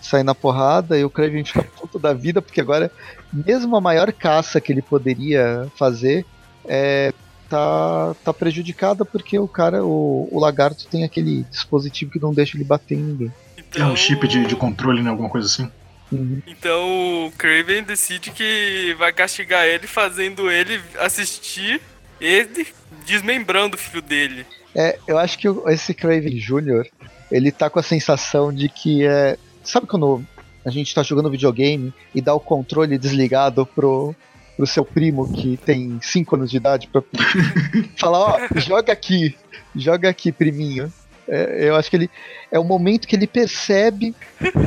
[0.00, 2.90] Saem na porrada e o Craven fica puto da vida, porque agora,
[3.32, 6.24] mesmo a maior caça que ele poderia fazer,
[6.64, 7.12] é,
[7.48, 12.56] tá, tá prejudicada porque o cara, o, o lagarto tem aquele dispositivo que não deixa
[12.56, 13.32] ele bater em ninguém.
[13.56, 15.10] É Então, um chip de, de controle, né?
[15.10, 15.70] Alguma coisa assim.
[16.10, 16.40] Uhum.
[16.46, 21.80] Então o Craven decide que vai castigar ele, fazendo ele assistir
[22.20, 22.66] ele
[23.04, 24.46] desmembrando o filho dele.
[24.74, 26.86] É, eu acho que esse Craven Jr.,
[27.30, 29.36] ele tá com a sensação de que é.
[29.64, 30.24] Sabe quando
[30.64, 34.14] a gente tá jogando videogame e dá o controle desligado pro,
[34.56, 37.02] pro seu primo que tem 5 anos de idade pra
[37.96, 39.36] falar, ó, joga aqui,
[39.74, 40.92] joga aqui, priminho.
[41.28, 42.10] É, eu acho que ele.
[42.50, 44.14] É o momento que ele percebe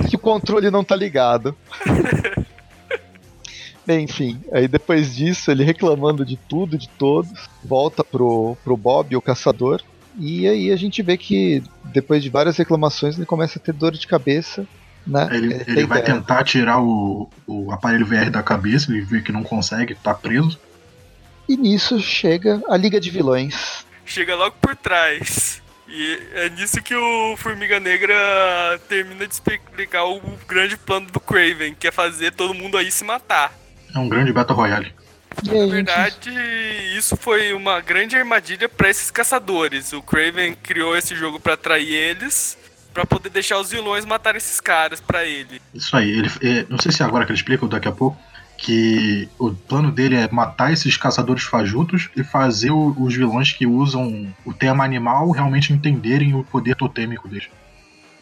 [0.09, 1.55] que o controle não tá ligado.
[3.87, 7.31] Bem, enfim, aí depois disso, ele reclamando de tudo, de todos,
[7.63, 9.81] volta pro, pro Bob, o caçador,
[10.19, 13.93] e aí a gente vê que depois de várias reclamações ele começa a ter dor
[13.93, 14.67] de cabeça,
[15.09, 15.27] né?
[15.29, 16.03] Aí Ele, tem ele vai ideia.
[16.03, 20.59] tentar tirar o, o aparelho VR da cabeça, ele vê que não consegue, tá preso.
[21.47, 23.85] E nisso chega a Liga de Vilões.
[24.05, 25.61] Chega logo por trás.
[25.87, 28.15] E é nisso que o Formiga Negra
[28.87, 33.03] termina de explicar o grande plano do Craven, que é fazer todo mundo aí se
[33.03, 33.51] matar.
[33.95, 34.93] É um grande Battle Royale.
[35.43, 36.29] E aí, Na verdade,
[36.95, 39.91] isso foi uma grande armadilha para esses caçadores.
[39.93, 42.55] O Craven criou esse jogo para atrair eles,
[42.99, 45.61] para poder deixar os vilões matarem esses caras pra ele.
[45.73, 47.91] Isso aí, ele, é, não sei se é agora que ele explica ou daqui a
[47.93, 48.17] pouco,
[48.57, 53.65] que o plano dele é matar esses caçadores fajutos e fazer o- os vilões que
[53.65, 57.47] usam o tema animal realmente entenderem o poder totêmico deles.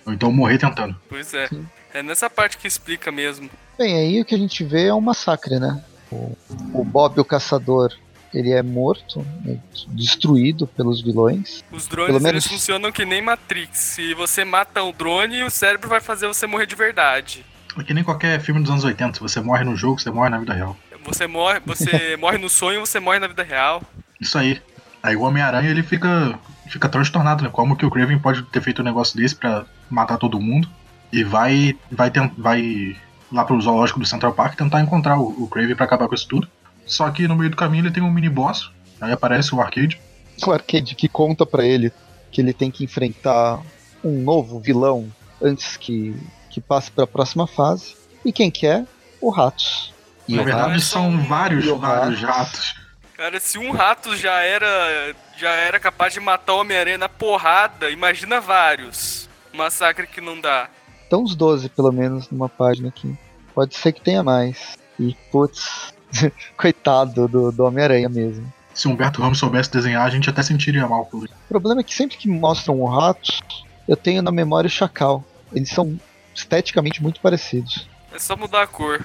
[0.06, 0.96] Ou então morrer tentando.
[1.10, 1.48] Pois é.
[1.48, 1.66] Sim.
[1.92, 3.50] É nessa parte que explica mesmo.
[3.80, 5.84] bem, aí o que a gente vê é um massacre, né?
[6.12, 6.38] O,
[6.74, 7.92] o Bob, o caçador,
[8.34, 9.58] ele é morto, né,
[9.90, 11.64] destruído pelos vilões.
[11.72, 13.78] Os drones Pelo menos- eles funcionam que nem Matrix.
[13.78, 17.46] Se você mata um drone, o cérebro vai fazer você morrer de verdade.
[17.78, 20.30] É que nem qualquer filme dos anos 80, se você morre no jogo, você morre
[20.30, 20.76] na vida real.
[21.06, 23.82] Você morre, você morre no sonho, você morre na vida real.
[24.20, 24.62] Isso aí.
[25.04, 26.38] Aí o Homem-Aranha ele fica,
[26.68, 27.50] fica transtornado, né?
[27.52, 30.68] Como que o Craven pode ter feito um negócio desse pra matar todo mundo?
[31.14, 32.98] E vai vai, vai
[33.32, 36.28] lá pro zoológico do Central Park tentar encontrar o, o Craven pra acabar com isso
[36.28, 36.50] tudo.
[36.88, 38.72] Só que no meio do caminho ele tem um mini boss.
[39.00, 40.00] Aí aparece o Arcade.
[40.46, 41.92] O Arcade que conta pra ele
[42.32, 43.62] que ele tem que enfrentar
[44.04, 46.16] um novo vilão antes que,
[46.50, 47.96] que passe pra próxima fase.
[48.26, 48.86] E quem que é?
[49.22, 49.94] O Ratos.
[50.28, 52.22] E Na o verdade Ratos, são vários, vários Ratos.
[52.22, 52.76] ratos.
[53.16, 57.90] Cara, se um rato já era já era capaz de matar o Homem-Aranha na porrada,
[57.90, 59.28] imagina vários.
[59.54, 60.70] Massacre que não dá.
[61.04, 63.16] Estão uns 12, pelo menos, numa página aqui.
[63.56, 64.78] Pode ser que tenha mais.
[65.00, 65.94] E, putz,
[66.58, 68.52] coitado do, do Homem-Aranha mesmo.
[68.74, 71.34] Se o Humberto Ramos soubesse desenhar, a gente até sentiria mal por ele.
[71.46, 73.42] O problema é que sempre que mostram o Ratos,
[73.88, 75.24] eu tenho na memória o Chacal.
[75.52, 76.00] Eles são
[76.36, 77.88] esteticamente muito parecidos.
[78.14, 79.04] É só mudar a cor.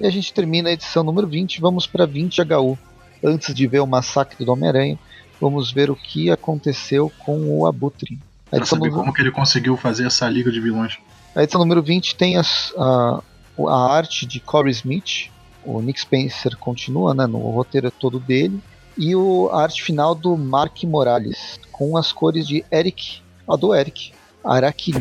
[0.00, 2.78] E a gente termina a edição número 20, vamos para 20 HU.
[3.24, 4.98] Antes de ver o massacre do Homem-Aranha,
[5.40, 8.18] vamos ver o que aconteceu com o Abutre.
[8.46, 10.98] A Pra edição, saber número, como que ele conseguiu fazer essa liga de vilões.
[11.34, 13.22] a edição número 20 tem as- a,
[13.68, 15.30] a arte de Corey Smith.
[15.64, 18.60] O Nick Spencer continua né, no roteiro todo dele.
[18.96, 23.74] E o, a arte final do Mark Morales, com as cores de Eric, a do
[23.74, 24.12] Eric,
[24.44, 24.92] Araki,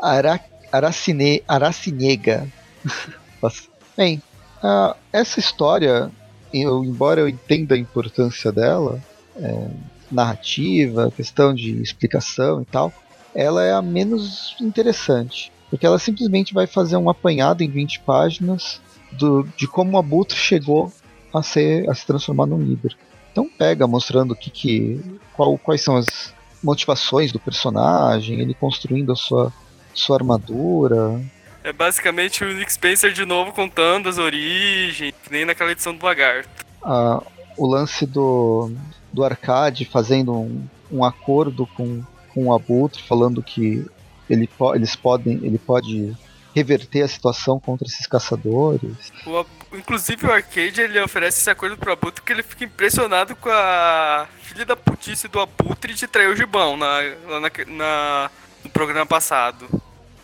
[0.00, 0.40] Ara,
[0.72, 2.48] Aracine, Aracinega.
[3.96, 4.22] Bem,
[4.62, 6.10] ah, essa história
[6.52, 9.00] eu, embora eu entenda a importância dela,
[9.36, 9.68] é,
[10.10, 12.92] narrativa, questão de explicação e tal,
[13.34, 15.52] ela é a menos interessante.
[15.70, 18.80] Porque ela simplesmente vai fazer um apanhado em 20 páginas
[19.12, 20.92] do, de como o Abutre chegou
[21.32, 22.96] a, ser, a se transformar num líder.
[23.32, 25.00] Então pega mostrando que, que
[25.34, 29.52] qual, quais são as motivações do personagem, ele construindo a sua,
[29.94, 31.20] sua armadura.
[31.62, 36.48] É basicamente o Nick Spencer de novo contando as origens, nem naquela edição do Lagarto.
[36.82, 37.22] Ah,
[37.56, 38.72] o lance do,
[39.12, 43.84] do arcade fazendo um, um acordo com, com o Abutre, falando que
[44.28, 46.16] ele, eles podem, ele pode
[46.54, 49.12] reverter a situação contra esses caçadores.
[49.26, 49.44] O,
[49.76, 54.26] inclusive o Arcade ele oferece esse acordo pro Abutre que ele fica impressionado com a
[54.42, 57.02] filha da putice do Abutre de trair o Gibão na,
[57.40, 58.30] na, na,
[58.64, 59.68] no programa passado.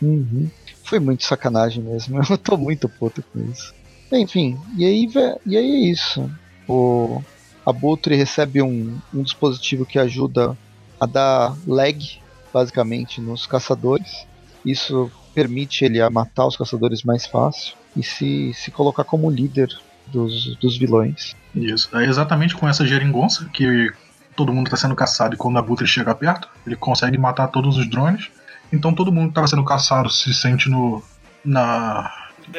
[0.01, 0.51] Uhum.
[0.85, 2.21] Foi muito sacanagem mesmo.
[2.29, 3.75] Eu tô muito puto com isso.
[4.13, 5.09] Enfim, e aí,
[5.47, 6.31] e aí é isso.
[6.69, 7.23] O
[7.65, 10.57] Abutre recebe um, um dispositivo que ajuda
[11.01, 12.21] a dar lag,
[12.53, 14.27] basicamente, nos caçadores.
[14.65, 19.68] Isso permite ele a matar os caçadores mais fácil e se, se colocar como líder
[20.07, 21.35] dos, dos vilões.
[21.55, 21.97] Isso.
[21.97, 23.92] É exatamente com essa geringonça que
[24.37, 27.77] todo mundo está sendo caçado e quando a Abutre chega perto, ele consegue matar todos
[27.77, 28.31] os drones.
[28.73, 31.03] Então todo mundo que estava sendo caçado se sente no.
[31.44, 32.11] na.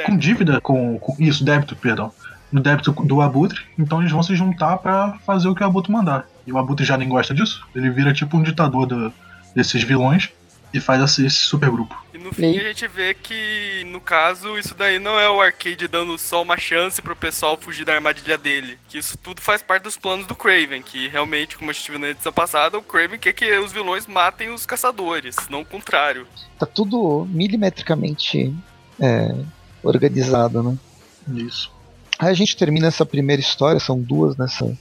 [0.05, 1.15] com dívida com, com.
[1.19, 2.11] Isso, débito, perdão.
[2.51, 5.91] No débito do Abutre, então eles vão se juntar para fazer o que o Abutre
[5.91, 6.25] mandar.
[6.45, 9.11] E o Abutre já nem gosta disso, ele vira tipo um ditador do,
[9.53, 10.31] desses vilões
[10.77, 11.95] e faz esse supergrupo.
[12.13, 12.59] E no fim e...
[12.59, 16.57] a gente vê que, no caso, isso daí não é o arcade dando só uma
[16.57, 18.77] chance pro pessoal fugir da armadilha dele.
[18.87, 21.99] Que isso tudo faz parte dos planos do Craven, que realmente, como a gente viu
[21.99, 26.27] na edição passada, o Craven quer que os vilões matem os caçadores, não o contrário.
[26.59, 28.53] Tá tudo milimetricamente
[28.99, 29.35] é,
[29.83, 30.77] organizado, né?
[31.33, 31.71] Isso.
[32.19, 34.77] Aí a gente termina essa primeira história, são duas nessa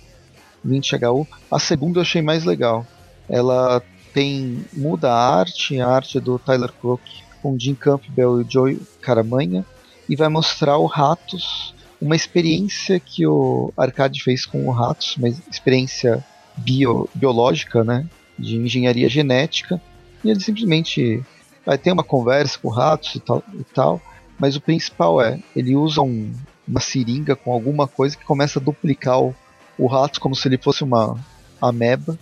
[0.67, 1.27] 20HU.
[1.51, 2.87] A segunda eu achei mais legal.
[3.29, 3.83] Ela
[4.15, 7.03] tem muda a arte, a arte do Tyler Crook
[7.43, 9.67] com Jim Campbell e Joey Caramanha
[10.09, 15.29] e vai mostrar o Ratos, uma experiência que o Arcade fez com o Ratos, uma
[15.29, 16.25] experiência
[16.57, 18.07] bio, biológica, né,
[18.39, 19.81] de engenharia genética,
[20.23, 21.23] e ele simplesmente
[21.65, 24.01] vai ter uma conversa com o Ratos e tal, e tal
[24.39, 26.33] mas o principal é, ele usa um,
[26.67, 29.35] uma seringa com alguma coisa que começa a duplicar o,
[29.79, 31.17] o Ratos como se ele fosse uma
[31.61, 32.19] ameba,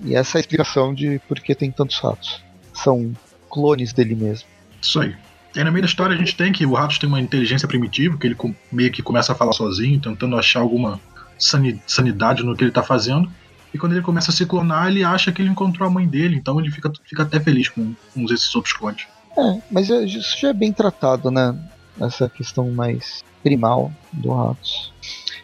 [0.00, 2.42] e essa é a explicação de por que tem tantos ratos.
[2.72, 3.12] São
[3.50, 4.48] clones dele mesmo.
[4.80, 5.14] Isso aí.
[5.54, 7.68] E aí, no meio da história a gente tem que o Ratos tem uma inteligência
[7.68, 8.36] primitiva, que ele
[8.72, 11.00] meio que começa a falar sozinho, tentando achar alguma
[11.38, 13.30] sanidade no que ele está fazendo.
[13.72, 16.36] E quando ele começa a se clonar, ele acha que ele encontrou a mãe dele,
[16.36, 19.06] então ele fica, fica até feliz com, com esses outros clones.
[19.36, 21.56] É, mas é, isso já é bem tratado, né?
[22.00, 24.92] Essa questão mais primal do Ratos.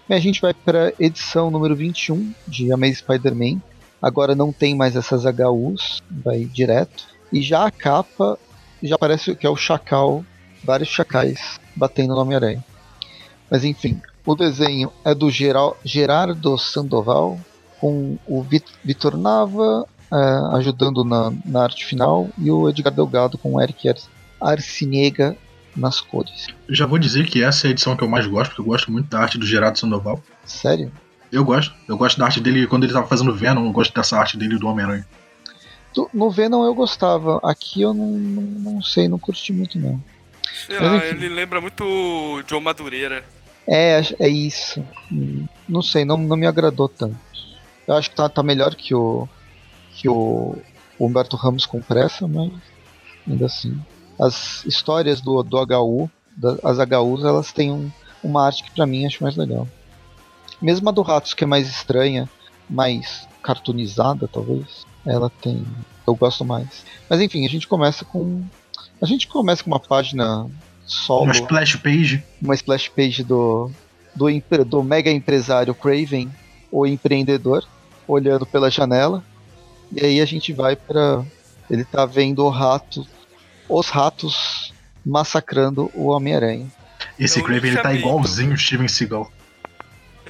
[0.09, 3.61] E a gente vai para edição número 21 de Amazing Spider-Man,
[4.01, 7.05] Agora não tem mais essas HUs, vai direto.
[7.33, 8.39] E já a capa
[8.83, 10.25] já parece que é o chacal,
[10.65, 12.65] vários chacais batendo no Homem-Aranha.
[13.51, 17.39] Mas enfim, o desenho é do Geral, Gerardo Sandoval,
[17.79, 18.43] com o
[18.85, 23.89] Vitor Nava é, ajudando na, na, arte final e o Edgar Delgado com o Eric
[24.41, 25.37] Arcinega
[25.77, 26.49] nas cores.
[26.69, 28.91] Já vou dizer que essa é a edição que eu mais gosto, porque eu gosto
[28.91, 30.21] muito da arte do Gerardo Sandoval.
[30.45, 30.93] Sério?
[31.33, 31.75] Eu gosto.
[31.89, 34.59] Eu gosto da arte dele quando ele tava fazendo Venom, eu gosto dessa arte dele
[34.59, 35.07] do Homem-Aranha.
[36.13, 37.41] No Venom eu gostava.
[37.43, 40.03] Aqui eu não, não, não sei, não curti muito não.
[40.67, 43.25] Sei lá, ele lembra muito Joe Madureira.
[43.67, 44.85] É, é isso.
[45.69, 47.17] Não sei, não, não me agradou tanto.
[47.87, 49.29] Eu acho que tá, tá melhor que o
[49.93, 50.57] que o
[50.99, 52.51] Humberto Ramos com pressa, mas
[53.29, 53.79] ainda assim.
[54.19, 56.11] As histórias do, do HU,
[56.63, 57.91] as HUs, elas têm um,
[58.23, 59.67] uma arte que para mim acho mais legal.
[60.61, 62.29] Mesmo a do Ratos, que é mais estranha,
[62.69, 65.65] mais cartoonizada, talvez, ela tem.
[66.07, 66.85] Eu gosto mais.
[67.09, 68.45] Mas enfim, a gente começa com.
[69.01, 70.47] A gente começa com uma página
[70.85, 71.25] solo.
[71.25, 72.23] Uma splash page.
[72.41, 73.71] Uma splash page do,
[74.15, 74.27] do,
[74.65, 76.31] do mega empresário Craven,
[76.71, 77.65] o empreendedor,
[78.07, 79.25] olhando pela janela.
[79.93, 81.25] E aí a gente vai para
[81.69, 83.07] Ele tá vendo o rato.
[83.69, 84.73] Os ratos
[85.07, 86.67] massacrando o Homem-Aranha.
[87.19, 89.31] Esse Craven ele tá igualzinho o Steven Seagal.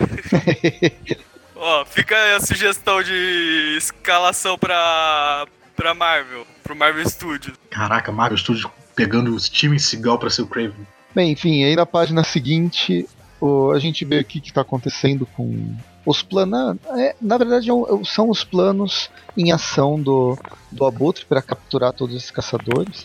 [1.55, 7.57] Ó, fica aí a sugestão de escalação pra, pra Marvel, pro Marvel Studios.
[7.69, 10.87] Caraca, Marvel Studios pegando o Steven Seagal pra ser o Craven.
[11.15, 13.07] Bem, enfim, aí na página seguinte
[13.41, 16.77] o, a gente vê o que está acontecendo com os planos.
[16.97, 20.39] É, na verdade, é são os planos em ação do,
[20.71, 23.05] do Abutre para capturar todos esses caçadores.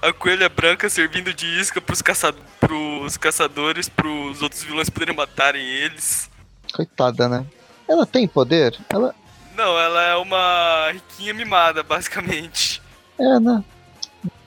[0.00, 2.32] A coelha branca servindo de isca pros, caça...
[2.60, 6.30] pros caçadores, pros outros vilões poderem matarem eles.
[6.72, 7.44] Coitada, né?
[7.88, 8.76] Ela tem poder?
[8.88, 9.14] Ela.
[9.56, 12.82] Não, ela é uma riquinha mimada, basicamente.
[13.18, 13.62] É, né?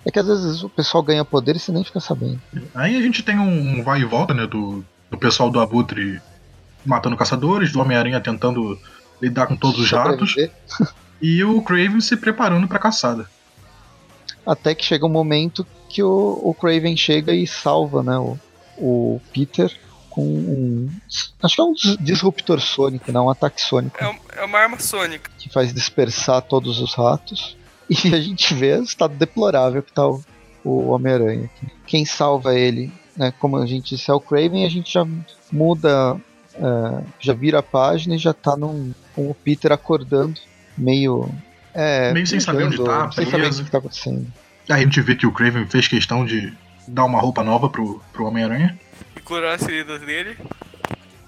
[0.06, 2.42] É que às vezes o pessoal ganha poder e você nem fica sabendo.
[2.74, 6.22] Aí a gente tem um, um vai e volta, né, do, do pessoal do Abutre
[6.88, 8.80] matando caçadores, do Homem-Aranha tentando
[9.22, 10.36] lidar com todos os ratos,
[11.22, 13.30] e o Craven se preparando pra caçada.
[14.46, 18.18] Até que chega um momento que o, o Craven chega e salva, né?
[18.18, 18.38] O,
[18.78, 19.72] o Peter
[20.10, 20.90] com um.
[21.44, 23.20] Acho que é um dis- disruptor sônico, né?
[23.20, 23.98] Um ataque sônico.
[24.02, 25.30] É, um- é uma arma sônica.
[25.38, 27.56] que faz dispersar todos os ratos.
[27.90, 30.22] E a gente vê o estado deplorável que tá o,
[30.62, 31.46] o Homem-Aranha.
[31.46, 31.72] aqui.
[31.86, 35.08] Quem salva ele, né, como a gente disse, é o Craven, a gente já
[35.50, 36.20] muda,
[36.58, 40.40] é, já vira a página e já tá num, com o Peter acordando,
[40.78, 41.30] meio.
[41.74, 44.28] É, Meio sem saber onde tá, sem saber o que tá acontecendo.
[44.70, 46.54] Aí a gente vê que o Craven fez questão de
[46.88, 48.78] dar uma roupa nova pro, pro Homem-Aranha.
[49.16, 50.38] E curar as feridas dele.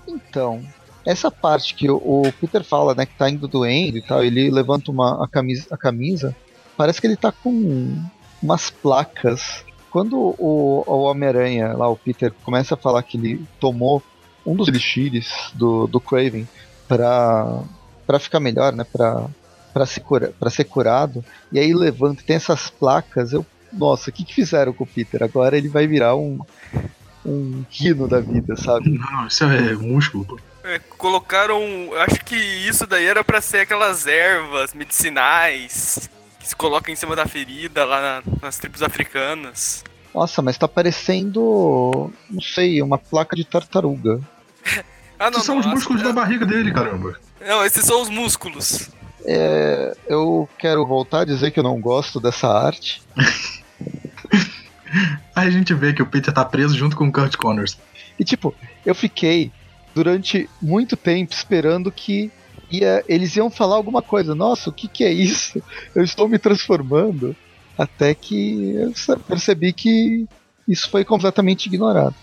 [0.08, 0.64] Então,
[1.06, 4.50] essa parte que o, o Peter fala, né, que tá indo doendo e tal, ele
[4.50, 6.36] levanta uma, a, camisa, a camisa,
[6.76, 7.96] parece que ele tá com
[8.42, 9.64] umas placas.
[9.92, 14.04] Quando o, o Homem-Aranha, lá o Peter, começa a falar que ele tomou
[14.52, 16.48] um dos elixires do, do Craven
[16.88, 17.62] pra,
[18.08, 19.28] pra ficar melhor, né, pra,
[19.74, 24.10] pra, ser cura, pra ser curado, e aí levanta e tem essas placas, eu, nossa,
[24.10, 25.22] o que, que fizeram com o Peter?
[25.24, 26.40] Agora ele vai virar um,
[27.26, 28.90] um rino da vida, sabe?
[28.90, 30.40] Não, isso é músculo, pô.
[30.64, 31.62] É, colocaram.
[31.62, 36.10] eu Acho que isso daí era pra ser aquelas ervas medicinais
[36.40, 39.84] que se colocam em cima da ferida lá na- nas tribos africanas.
[40.14, 44.20] Nossa, mas tá parecendo, não sei, uma placa de tartaruga.
[45.18, 47.20] Ah, não, Esses são não, os músculos da barriga dele, caramba.
[47.46, 48.90] Não, esses são os músculos.
[49.26, 53.02] É, eu quero voltar a dizer que eu não gosto dessa arte.
[55.36, 57.78] Aí a gente vê que o Peter tá preso junto com o Kurt Connors.
[58.18, 58.56] E tipo,
[58.86, 59.52] eu fiquei
[59.94, 62.32] durante muito tempo esperando que
[62.72, 64.34] ia, eles iam falar alguma coisa.
[64.34, 65.62] Nossa, o que, que é isso?
[65.94, 67.36] Eu estou me transformando.
[67.78, 70.28] Até que eu percebi que
[70.68, 72.16] isso foi completamente ignorado.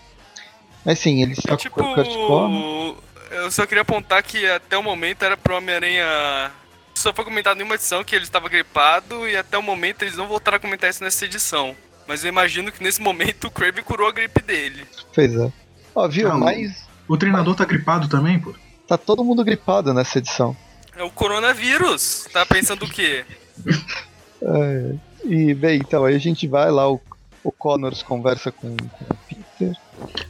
[0.87, 2.97] Mas sim, eles estão tipo, com o Kurt Connors.
[3.31, 6.49] eu só queria apontar que até o momento era pro Homem-Aranha.
[6.95, 10.15] Só foi comentado em uma edição que ele estava gripado e até o momento eles
[10.15, 11.75] não voltaram a comentar isso nessa edição.
[12.07, 14.87] Mas eu imagino que nesse momento o Kraven curou a gripe dele.
[15.13, 15.51] Pois é.
[15.93, 16.31] Ó, viu?
[16.31, 18.55] Ah, Mas O treinador tá gripado também, pô.
[18.87, 20.55] tá todo mundo gripado nessa edição.
[20.95, 22.29] É o coronavírus.
[22.31, 23.25] Tá pensando o quê?
[24.39, 27.01] É, e bem, então aí a gente vai lá, o,
[27.43, 29.05] o Connors conversa com, com.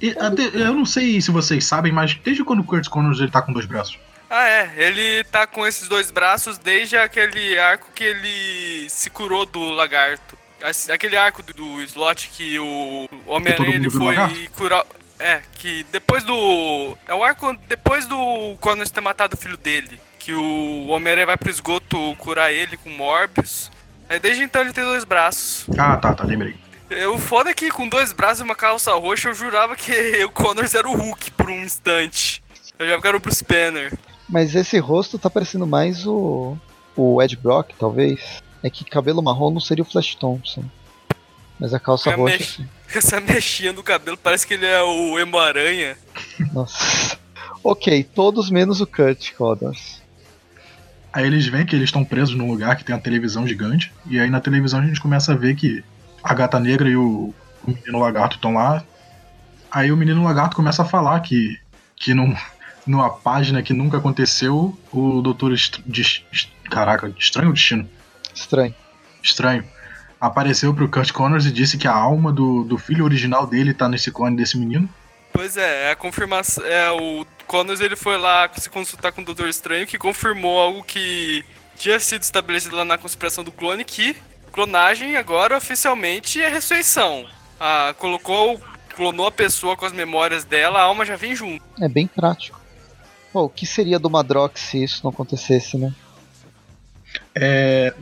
[0.02, 3.32] E, até- eu não sei se vocês sabem, mas desde quando o Kurt Connors ele
[3.32, 3.98] tá com dois braços?
[4.30, 4.72] Ah, é.
[4.76, 10.38] Ele tá com esses dois braços desde aquele arco que ele se curou do lagarto.
[10.92, 14.86] Aquele arco do, do slot que o Homem-Aranha foi curar.
[15.20, 16.96] É, que depois do.
[17.08, 20.00] É o arco depois do Connors ter matado o filho dele.
[20.20, 23.72] Que o Homem-Aranha vai pro esgoto curar ele com Morbius.
[24.10, 25.66] É, desde então ele tem dois braços.
[25.78, 26.56] Ah, tá, tá, lembrei.
[27.14, 29.92] O foda é que com dois braços e uma calça roxa eu jurava que
[30.24, 32.42] o Connors era o Hulk por um instante.
[32.80, 33.94] Eu já que era o Bruce Banner.
[34.30, 36.58] Mas esse rosto tá parecendo mais o,
[36.96, 38.42] o Ed Brock, talvez.
[38.64, 40.64] É que cabelo marrom não seria o Flash Thompson.
[41.60, 42.62] Mas a calça É roxa, mex-.
[42.94, 45.98] Essa mexinha no cabelo parece que ele é o Emo Aranha.
[46.54, 47.18] Nossa.
[47.64, 50.02] ok, todos menos o Kurt Connors.
[51.12, 53.92] Aí eles veem que eles estão presos num lugar que tem uma televisão gigante.
[54.06, 55.84] E aí na televisão a gente começa a ver que
[56.24, 58.84] a gata negra e o, o menino lagarto estão lá.
[59.72, 61.60] Aí o menino lagarto começa a falar que,
[61.96, 62.36] que num,
[62.86, 65.54] numa página que nunca aconteceu, o doutor.
[65.54, 67.90] Est Est- Caraca, estranho o destino.
[68.34, 68.76] Estranho.
[69.24, 69.64] Estranho.
[70.20, 73.88] Apareceu pro Kurt Connors e disse que a alma do, do filho original dele tá
[73.88, 74.90] nesse clone desse menino.
[75.32, 76.66] Pois é, é a confirmação.
[76.66, 80.84] É, o Connors ele foi lá se consultar com o Doutor Estranho que confirmou algo
[80.84, 81.46] que
[81.78, 84.16] tinha sido estabelecido lá na conspiração do clone, que
[84.58, 87.28] clonagem agora oficialmente é ressurreição.
[87.60, 88.60] Ah, colocou,
[88.96, 91.64] clonou a pessoa com as memórias dela, a alma já vem junto.
[91.80, 92.60] É bem prático.
[93.32, 95.94] Pô, o que seria do Madrox se isso não acontecesse, né?
[97.36, 97.94] É,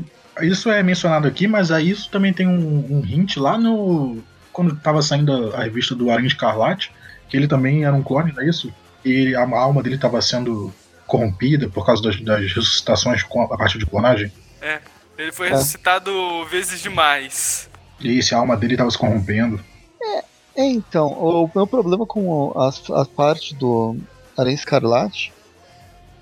[0.44, 4.24] isso é mencionado aqui, mas aí isso também tem um, um hint lá no.
[4.54, 6.90] Quando tava saindo a, a revista do Aranha Escarlate,
[7.28, 8.74] que ele também era um clone, não é isso?
[9.04, 10.74] E a, a alma dele estava sendo
[11.06, 14.32] corrompida por causa das, das ressuscitações com a, a partir de clonagem.
[15.18, 15.52] Ele foi É.
[15.52, 16.12] ressuscitado
[16.46, 17.70] vezes demais.
[18.00, 19.60] E se a alma dele estava se corrompendo.
[20.02, 20.24] É,
[20.58, 22.70] então, o meu problema com a,
[23.02, 23.98] a parte do
[24.38, 25.34] Aranha Escarlate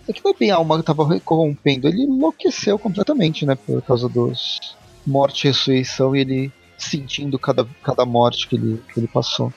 [0.07, 3.55] é que não é bem a alma que tava corrompendo, ele enlouqueceu completamente, né?
[3.55, 4.75] Por causa dos
[5.05, 9.53] morte e ressurreição e ele sentindo cada, cada morte que ele, que ele passou.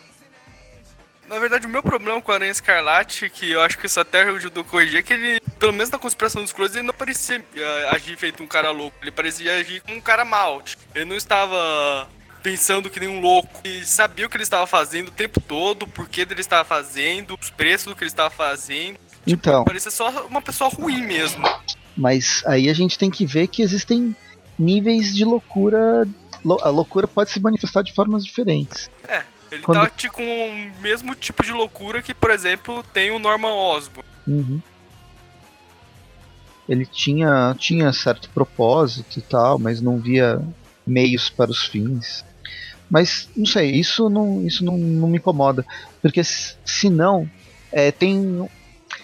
[1.28, 4.22] Na verdade, o meu problema com a Aranha Escarlate, que eu acho que isso até
[4.22, 7.40] ajudou a corrigir, é que ele, pelo menos na conspiração dos closes, ele não parecia
[7.40, 8.96] uh, agir feito um cara louco.
[9.02, 10.62] Ele parecia agir como um cara mal.
[10.94, 12.08] Ele não estava
[12.44, 13.60] pensando que nem um louco.
[13.64, 17.36] E sabia o que ele estava fazendo o tempo todo, o porquê dele estava fazendo,
[17.40, 18.94] os preços do que ele estava fazendo.
[18.94, 19.64] Tipo, Então.
[19.64, 21.44] Parecia só uma pessoa ruim mesmo.
[21.96, 24.14] Mas aí a gente tem que ver que existem
[24.56, 26.06] níveis de loucura.
[26.44, 28.88] Lou- A loucura pode se manifestar de formas diferentes.
[29.08, 33.10] É, ele Quando- tava tipo, com o mesmo tipo de loucura que, por exemplo, tem
[33.10, 34.08] o Norman Osborn.
[34.26, 34.60] Uhum.
[36.68, 40.40] Ele tinha, tinha certo propósito e tal, mas não via
[40.86, 42.24] meios para os fins.
[42.90, 45.64] Mas não sei, isso não, isso não, não me incomoda.
[46.02, 47.28] Porque se se não,
[47.70, 48.48] é, tem.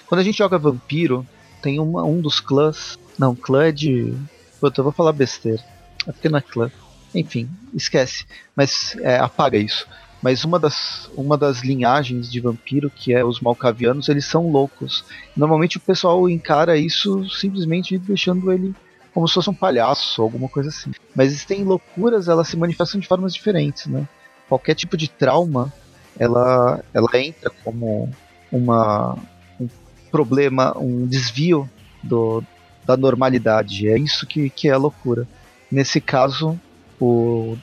[0.07, 1.27] Quando a gente joga vampiro,
[1.63, 2.99] tem uma, um dos clãs.
[3.19, 4.13] Não, clã é de.
[4.61, 5.63] Puta, eu vou falar besteira.
[6.07, 6.71] É porque não é clã.
[7.15, 8.25] Enfim, esquece.
[8.57, 9.87] Mas é, apaga isso.
[10.23, 15.05] Mas uma das, uma das linhagens de vampiro, que é os malcavianos, eles são loucos.
[15.37, 18.73] Normalmente o pessoal encara isso simplesmente deixando ele
[19.13, 20.93] como se fosse um palhaço, alguma coisa assim.
[21.15, 24.09] Mas existem loucuras, elas se manifestam de formas diferentes, né?
[24.49, 25.73] Qualquer tipo de trauma,
[26.19, 28.09] ela, ela entra como
[28.51, 29.19] uma,
[29.61, 29.69] um
[30.11, 31.69] problema, um desvio
[32.03, 32.43] do,
[32.85, 33.89] da normalidade.
[33.89, 35.27] É isso que, que é a loucura.
[35.71, 36.59] Nesse caso,
[37.01, 37.57] o,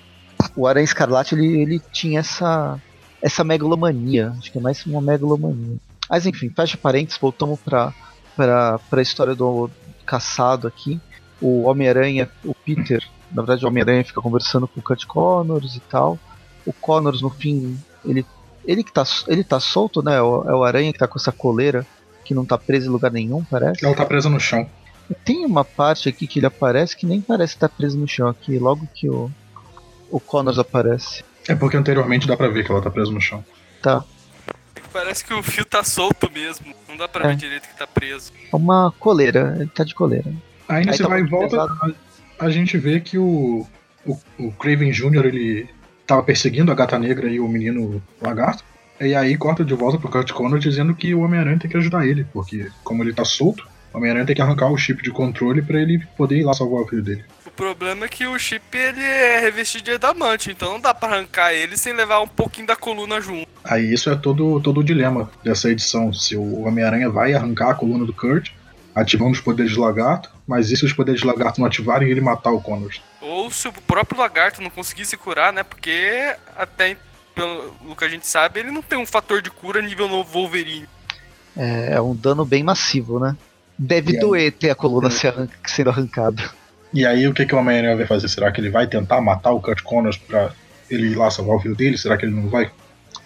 [0.56, 2.80] o Aranha Escarlate ele, ele tinha essa,
[3.22, 4.34] essa megalomania.
[4.38, 5.78] Acho que é mais uma megalomania.
[6.10, 7.94] Mas enfim, fecha parênteses, voltamos para
[8.92, 9.70] a história do
[10.06, 11.00] caçado aqui.
[11.42, 15.80] O Homem-Aranha, o Peter, na verdade o Homem-Aranha fica conversando com o Kurt Connors e
[15.82, 16.18] tal.
[16.66, 18.26] O Connors, no fim, ele,
[18.66, 20.18] ele, que tá, ele tá solto, né?
[20.18, 21.86] É o, é o Aranha que tá com essa coleira
[22.26, 23.86] que não tá preso em lugar nenhum, parece.
[23.86, 24.68] Ela tá presa no chão.
[25.26, 28.60] Tem uma parte aqui que ele aparece que nem parece estar preso no chão aqui,
[28.60, 29.32] logo que o,
[30.12, 31.24] o Connors aparece.
[31.48, 33.44] É porque anteriormente dá pra ver que ela tá presa no chão.
[33.82, 34.04] Tá.
[34.92, 36.74] Parece que o fio tá solto mesmo.
[36.88, 37.28] Não dá pra É.
[37.30, 38.32] ver direito que tá preso.
[38.52, 40.32] É uma coleira, ele tá de coleira.
[40.68, 43.66] Aí Aí nesse tá vai e volta, a, a gente vê que o,
[44.06, 45.26] o, o Craven Jr.
[45.26, 45.70] ele
[46.06, 48.64] tava perseguindo a gata negra e o menino lagarto.
[49.00, 52.06] E aí corta de volta pro Kurt Connors dizendo que o Homem-Aranha tem que ajudar
[52.06, 55.62] ele, porque como ele tá solto, o Homem-Aranha tem que arrancar o chip de controle
[55.62, 57.24] pra ele poder ir lá salvar o filho dele.
[57.60, 61.10] O problema é que o chip ele é revestido de adamante, então não dá pra
[61.10, 63.50] arrancar ele sem levar um pouquinho da coluna junto.
[63.66, 66.14] Aí isso é todo, todo o dilema dessa edição.
[66.14, 68.52] Se o Homem-Aranha vai arrancar a coluna do Kurt,
[68.96, 72.12] ativando os poderes de lagarto, mas e se os poderes de lagarto não ativarem e
[72.12, 73.02] ele matar o Connors?
[73.20, 75.62] Ou se o próprio lagarto não conseguir se curar, né?
[75.62, 76.96] Porque até
[77.36, 80.88] pelo que a gente sabe, ele não tem um fator de cura nível novo Wolverine.
[81.58, 83.36] É, é um dano bem massivo, né?
[83.78, 84.20] Deve É.
[84.22, 86.58] doer ter a coluna se arran- sendo arrancada.
[86.94, 88.28] E aí o que, que o Homem-Aranha vai fazer?
[88.28, 90.52] Será que ele vai tentar matar o Kurt Connors pra
[90.90, 91.98] ele ir lá salvar o filho dele?
[91.98, 92.72] Será que ele não vai?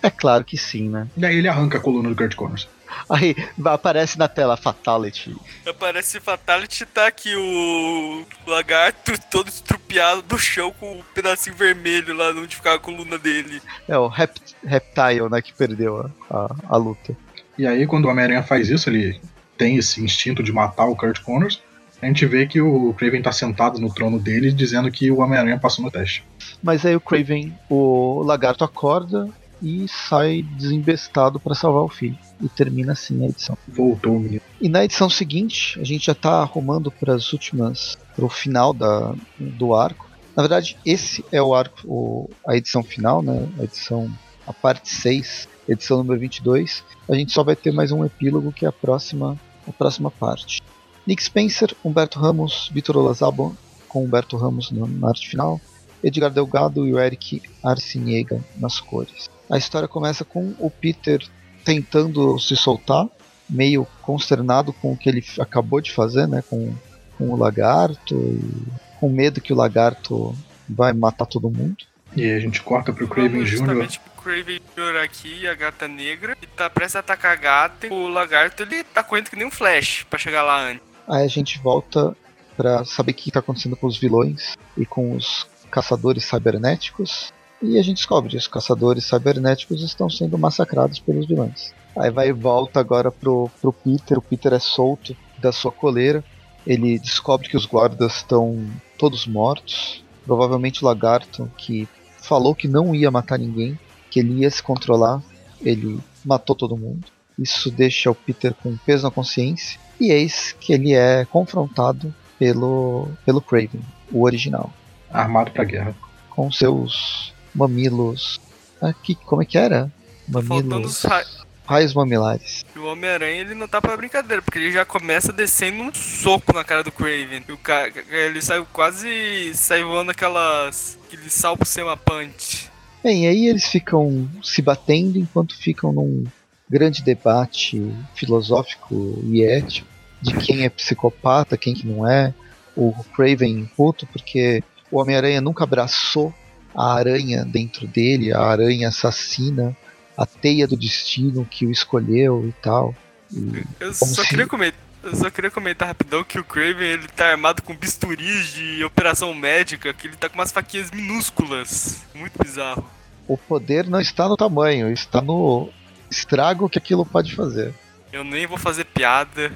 [0.02, 1.08] É claro que sim, né?
[1.16, 2.68] E aí ele arranca a coluna do Kurt Connors.
[3.10, 3.36] Aí
[3.66, 5.36] aparece na tela Fatality.
[5.66, 12.30] Aparece Fatality tá aqui o lagarto todo estrupiado do chão com um pedacinho vermelho lá
[12.30, 13.62] onde ficava a coluna dele.
[13.88, 17.16] É o Rept Reptile, né, que perdeu a, a, a luta.
[17.58, 19.20] E aí quando o Homem-Aranha faz isso, ele
[19.58, 21.62] tem esse instinto de matar o Kurt Connors.
[22.04, 25.58] A gente vê que o Craven tá sentado no trono dele dizendo que o Homem-Aranha
[25.58, 26.22] passou no teste.
[26.62, 29.30] Mas aí o Craven, o lagarto acorda
[29.62, 32.18] e sai desembestado pra salvar o filho.
[32.42, 33.58] E termina assim a edição.
[33.66, 34.42] Voltou o menino.
[34.60, 39.16] E na edição seguinte, a gente já tá arrumando para as últimas, pro final da,
[39.40, 40.10] do arco.
[40.36, 43.48] Na verdade, esse é o arco, o, a edição final, né?
[43.58, 44.12] A edição,
[44.46, 46.84] a parte 6, edição número 22.
[47.08, 50.62] A gente só vai ter mais um epílogo que é a próxima, a próxima parte.
[51.06, 53.54] Nick Spencer, Humberto Ramos, Vitor Olazabal
[53.94, 55.62] com Humberto Ramos na, arte final,
[56.04, 59.30] Edgar Delgado e o Eric Arciniega nas cores.
[59.50, 61.24] A história começa com o Peter
[61.64, 63.08] tentando se soltar,
[63.48, 66.74] meio consternado com o que ele acabou de fazer, né, com,
[67.18, 70.36] com o lagarto, e com medo que o lagarto
[70.68, 71.78] vai matar todo mundo.
[72.16, 74.00] E aí a gente corta pro Craven Jr.
[74.24, 74.98] Craven Jr.
[75.04, 78.84] aqui, a gata negra, e tá prestes a atacar a gata, e o lagarto ele
[78.84, 80.93] tá correndo que nem um flash pra chegar lá antes.
[81.08, 82.16] Aí a gente volta
[82.56, 87.32] pra saber o que está acontecendo com os vilões e com os caçadores cibernéticos.
[87.62, 91.74] E a gente descobre que os caçadores cibernéticos estão sendo massacrados pelos vilões.
[91.98, 94.18] Aí vai e volta agora pro, pro Peter.
[94.18, 96.24] O Peter é solto da sua coleira.
[96.66, 98.66] Ele descobre que os guardas estão
[98.98, 100.04] todos mortos.
[100.26, 101.88] Provavelmente o lagarto, que
[102.18, 103.78] falou que não ia matar ninguém,
[104.10, 105.22] que ele ia se controlar,
[105.62, 107.06] ele matou todo mundo.
[107.38, 109.80] Isso deixa o Peter com peso na consciência.
[110.04, 113.80] E eis que ele é confrontado pelo, pelo Craven,
[114.12, 114.70] o original,
[115.10, 115.96] armado pra guerra.
[116.30, 118.38] com seus mamilos.
[118.82, 119.90] Aqui, como é que era?
[120.30, 121.24] faltando os ra...
[121.66, 122.66] raios mamilares.
[122.76, 126.52] E o Homem-Aranha ele não tá pra brincadeira, porque ele já começa descendo um soco
[126.52, 127.46] na cara do Craven.
[127.48, 131.00] E o cara, ele saiu quase sai voando aquelas.
[131.08, 132.70] aquele sal por cima punch.
[133.02, 136.26] Bem, aí eles ficam se batendo enquanto ficam num
[136.70, 139.93] grande debate filosófico e ético
[140.24, 142.34] de quem é psicopata, quem que não é.
[142.76, 146.34] O Craven puto porque o Homem-Aranha nunca abraçou
[146.74, 149.76] a aranha dentro dele, a aranha assassina,
[150.18, 152.96] a teia do destino que o escolheu e tal.
[153.32, 154.28] E eu só se...
[154.28, 154.82] queria comentar.
[155.04, 159.34] Eu só queria comentar rapidão que o Craven ele tá armado com bisturis de operação
[159.34, 162.02] médica, que ele tá com umas faquinhas minúsculas.
[162.16, 162.90] Muito bizarro.
[163.28, 165.70] O poder não está no tamanho, está no
[166.10, 167.74] estrago que aquilo pode fazer.
[168.14, 169.52] Eu nem vou fazer piada.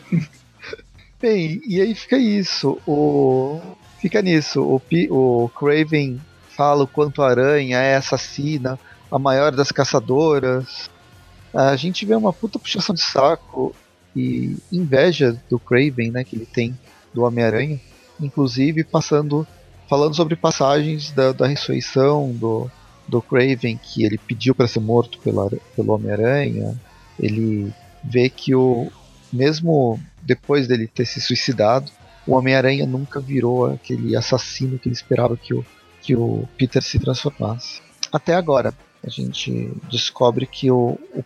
[1.20, 2.80] Bem, e aí fica isso.
[2.86, 3.60] O...
[4.00, 4.62] Fica nisso.
[4.62, 5.08] O, P...
[5.10, 6.18] o Craven
[6.56, 8.80] fala o quanto a aranha é assassina,
[9.12, 10.88] a maior das caçadoras.
[11.52, 13.76] A gente vê uma puta puxação de saco
[14.16, 16.74] e inveja do Craven, né, que ele tem
[17.12, 17.78] do Homem-Aranha,
[18.18, 19.46] inclusive passando
[19.86, 22.70] falando sobre passagens da, da ressurreição do,
[23.06, 26.74] do Craven, que ele pediu para ser morto pela, pelo Homem-Aranha.
[27.20, 28.90] Ele vê que o
[29.32, 31.90] mesmo depois dele ter se suicidado,
[32.26, 35.64] o Homem-Aranha nunca virou aquele assassino que ele esperava que o,
[36.00, 37.80] que o Peter se transformasse.
[38.12, 41.24] Até agora, a gente descobre que o, o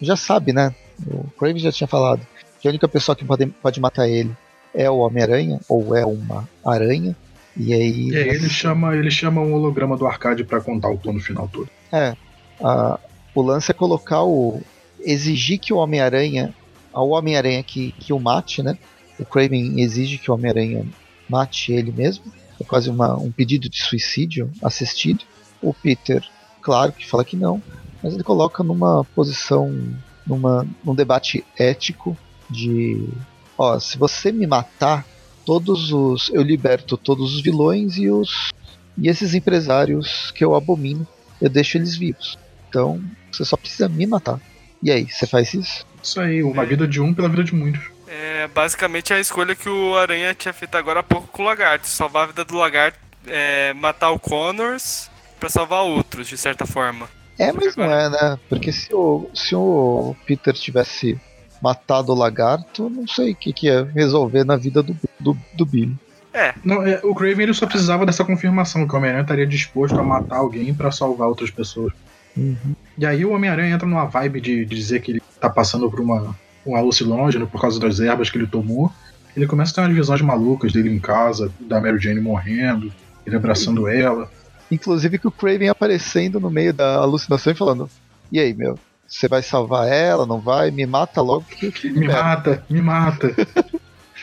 [0.00, 0.74] já sabe, né?
[1.06, 2.26] O Craven já tinha falado
[2.60, 4.34] que a única pessoa que pode, pode matar ele
[4.74, 7.14] é o Homem-Aranha, ou é uma aranha.
[7.56, 8.14] E aí.
[8.14, 11.68] É, ele chama, ele chama um holograma do arcade para contar o plano final todo.
[11.92, 12.16] É.
[12.60, 12.98] A,
[13.34, 14.60] o lance é colocar o.
[15.04, 16.54] exigir que o Homem-Aranha.
[16.92, 18.78] Ao Homem-Aranha que, que o mate, né?
[19.18, 20.86] O Craven exige que o Homem-Aranha
[21.28, 22.24] mate ele mesmo.
[22.60, 25.24] É quase uma, um pedido de suicídio assistido.
[25.60, 26.24] O Peter,
[26.60, 27.62] claro que fala que não,
[28.02, 29.72] mas ele coloca numa posição,
[30.26, 32.16] numa, num debate ético
[32.50, 33.08] de:
[33.56, 35.06] ó, se você me matar,
[35.44, 36.30] todos os.
[36.30, 38.50] Eu liberto todos os vilões e os.
[38.96, 41.06] E esses empresários que eu abomino,
[41.40, 42.38] eu deixo eles vivos.
[42.68, 44.40] Então, você só precisa me matar.
[44.84, 45.86] E aí, você faz isso?
[46.02, 46.66] Isso aí, uma é.
[46.66, 47.82] vida de um pela vida de muitos.
[48.06, 51.88] É basicamente a escolha que o Aranha tinha feito agora há pouco com o Lagarto.
[51.88, 55.10] Salvar a vida do Lagarto, é, matar o Connors
[55.40, 57.08] para salvar outros, de certa forma.
[57.38, 58.38] É, mas não é, né?
[58.46, 61.18] Porque se o, se o Peter tivesse
[61.62, 65.64] matado o lagarto, não sei o que, que ia resolver na vida do, do, do
[65.64, 65.96] Billy.
[66.34, 66.52] É.
[66.62, 70.02] Não, é, o Craven ele só precisava dessa confirmação que o Homem-Aranha estaria disposto a
[70.02, 71.94] matar alguém para salvar outras pessoas.
[72.36, 72.74] Uhum.
[72.96, 76.00] E aí o Homem-Aranha entra numa vibe de, de, dizer que ele tá passando por
[76.00, 76.34] uma,
[76.64, 78.92] um alucinógeno por causa das ervas que ele tomou.
[79.36, 82.92] Ele começa a ter umas visões malucas dele em casa, da Mary Jane morrendo,
[83.26, 84.30] ele abraçando ela.
[84.70, 87.90] Inclusive que o Craven aparecendo no meio da alucinação e falando:
[88.30, 90.70] E aí, meu, você vai salvar ela, não vai?
[90.70, 91.44] Me mata logo.
[91.44, 93.34] Que me mata, me mata.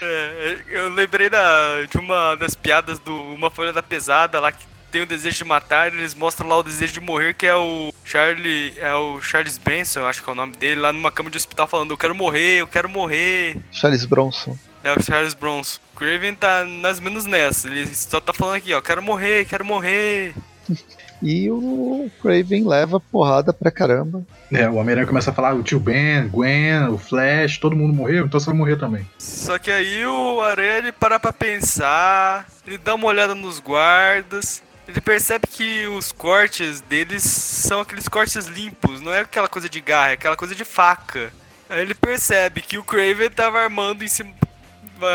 [0.01, 4.65] É, eu lembrei da, de uma das piadas do Uma Folha da Pesada lá que
[4.91, 7.93] tem o desejo de matar, eles mostram lá o desejo de morrer, que é o
[8.03, 11.37] Charlie, é o Charles Benson, acho que é o nome dele, lá numa cama de
[11.37, 13.57] hospital falando, eu quero morrer, eu quero morrer.
[13.71, 14.57] Charles Bronson.
[14.83, 15.79] É o Charles Bronson.
[15.95, 20.33] Craven tá nas menos nessa, ele só tá falando aqui, ó, quero morrer, quero morrer.
[21.23, 24.25] E o Craven leva porrada pra caramba.
[24.51, 28.25] É, o Homem-Aranha começa a falar: o tio Ben, Gwen, o Flash, todo mundo morreu,
[28.25, 29.07] então você vai morrer também.
[29.19, 34.63] Só que aí o Aranha ele para pra pensar, ele dá uma olhada nos guardas,
[34.91, 39.79] ele percebe que os cortes deles são aqueles cortes limpos, não é aquela coisa de
[39.79, 41.31] garra, é aquela coisa de faca.
[41.69, 44.33] Aí ele percebe que o Craven tava armando em cima,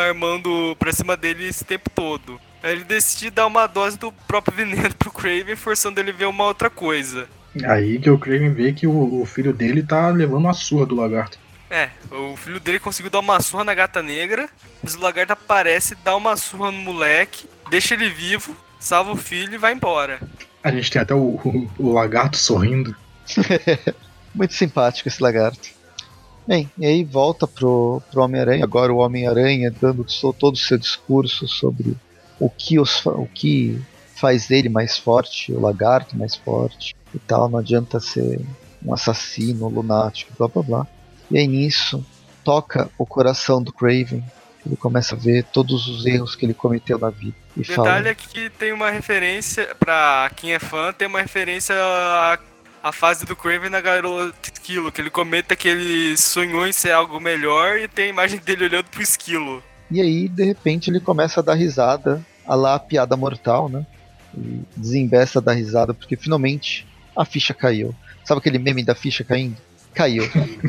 [0.08, 2.40] armando pra cima dele esse tempo todo.
[2.62, 6.26] Aí ele decide dar uma dose do próprio veneno pro Craven, forçando ele a ver
[6.26, 7.28] uma outra coisa.
[7.64, 10.96] Aí que o Craven vê que o, o filho dele tá levando uma surra do
[10.96, 11.38] lagarto.
[11.70, 14.48] É, o filho dele conseguiu dar uma surra na gata negra,
[14.82, 19.54] mas o lagarto aparece, dá uma surra no moleque, deixa ele vivo, salva o filho
[19.54, 20.20] e vai embora.
[20.62, 22.94] A gente tem até o, o, o lagarto sorrindo.
[24.34, 25.68] Muito simpático esse lagarto.
[26.46, 30.04] Bem, e aí volta pro, pro Homem-Aranha, agora o Homem-Aranha dando
[30.38, 31.96] todo o seu discurso sobre
[32.38, 33.82] o que, os, o que
[34.14, 37.48] faz dele mais forte, o lagarto mais forte e tal.
[37.48, 38.40] Não adianta ser
[38.84, 40.86] um assassino, lunático, blá blá blá.
[41.30, 42.04] E aí nisso
[42.44, 44.22] toca o coração do Craven.
[44.66, 47.36] Ele começa a ver todos os erros que ele cometeu na vida.
[47.56, 48.08] E o detalhe fala...
[48.08, 52.38] é que tem uma referência, pra quem é fã, tem uma referência a,
[52.82, 56.90] a fase do Craven na garota esquilo, que ele comenta que ele sonhou em ser
[56.90, 59.62] algo melhor e tem a imagem dele olhando pro esquilo.
[59.90, 63.86] E aí, de repente, ele começa a dar risada, a lá a piada mortal, né?
[64.36, 66.86] E desembesta da risada, porque finalmente
[67.16, 67.94] a ficha caiu.
[68.24, 69.56] Sabe aquele meme da ficha caindo?
[69.94, 70.24] Caiu.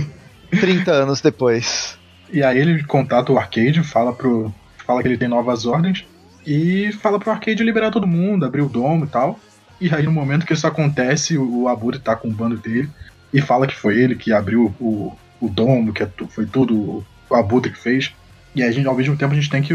[0.52, 1.98] 30 anos depois.
[2.32, 4.54] E aí ele contata o arcade, fala pro.
[4.86, 6.06] fala que ele tem novas ordens
[6.46, 9.40] e fala pro arcade liberar todo mundo, abrir o domo e tal.
[9.80, 12.90] E aí no momento que isso acontece, o Aburi tá com o bando dele
[13.34, 17.36] e fala que foi ele que abriu o, o domo, que é foi tudo o
[17.36, 18.14] Abutre que fez.
[18.56, 19.74] E aí, ao mesmo tempo, a gente tem que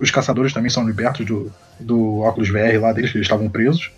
[0.00, 3.90] os caçadores também são libertos do, do óculos VR lá deles, que eles estavam presos.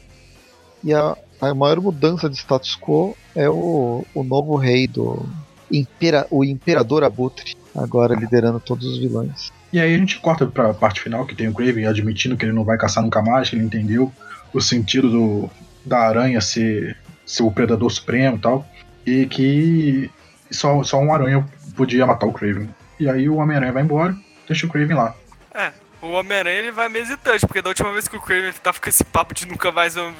[0.82, 5.28] E a, a maior mudança de status quo é o, o novo rei do.
[5.70, 9.52] Impera, o Imperador Abutre, agora liderando todos os vilões.
[9.72, 12.52] E aí a gente corta pra parte final, que tem o Craven admitindo que ele
[12.52, 14.12] não vai caçar nunca mais, que ele entendeu
[14.52, 15.50] o sentido do,
[15.84, 18.66] da aranha ser, ser o predador supremo e tal.
[19.06, 20.10] E que
[20.50, 21.46] só, só um aranha
[21.76, 22.68] podia matar o Craven.
[22.98, 24.14] E aí o Homem-Aranha vai embora,
[24.46, 25.14] deixa o Craven lá.
[25.54, 28.78] É, o Homem-Aranha ele vai meio hesitante, porque da última vez que o Craven tava
[28.78, 30.12] com esse papo de nunca mais vou,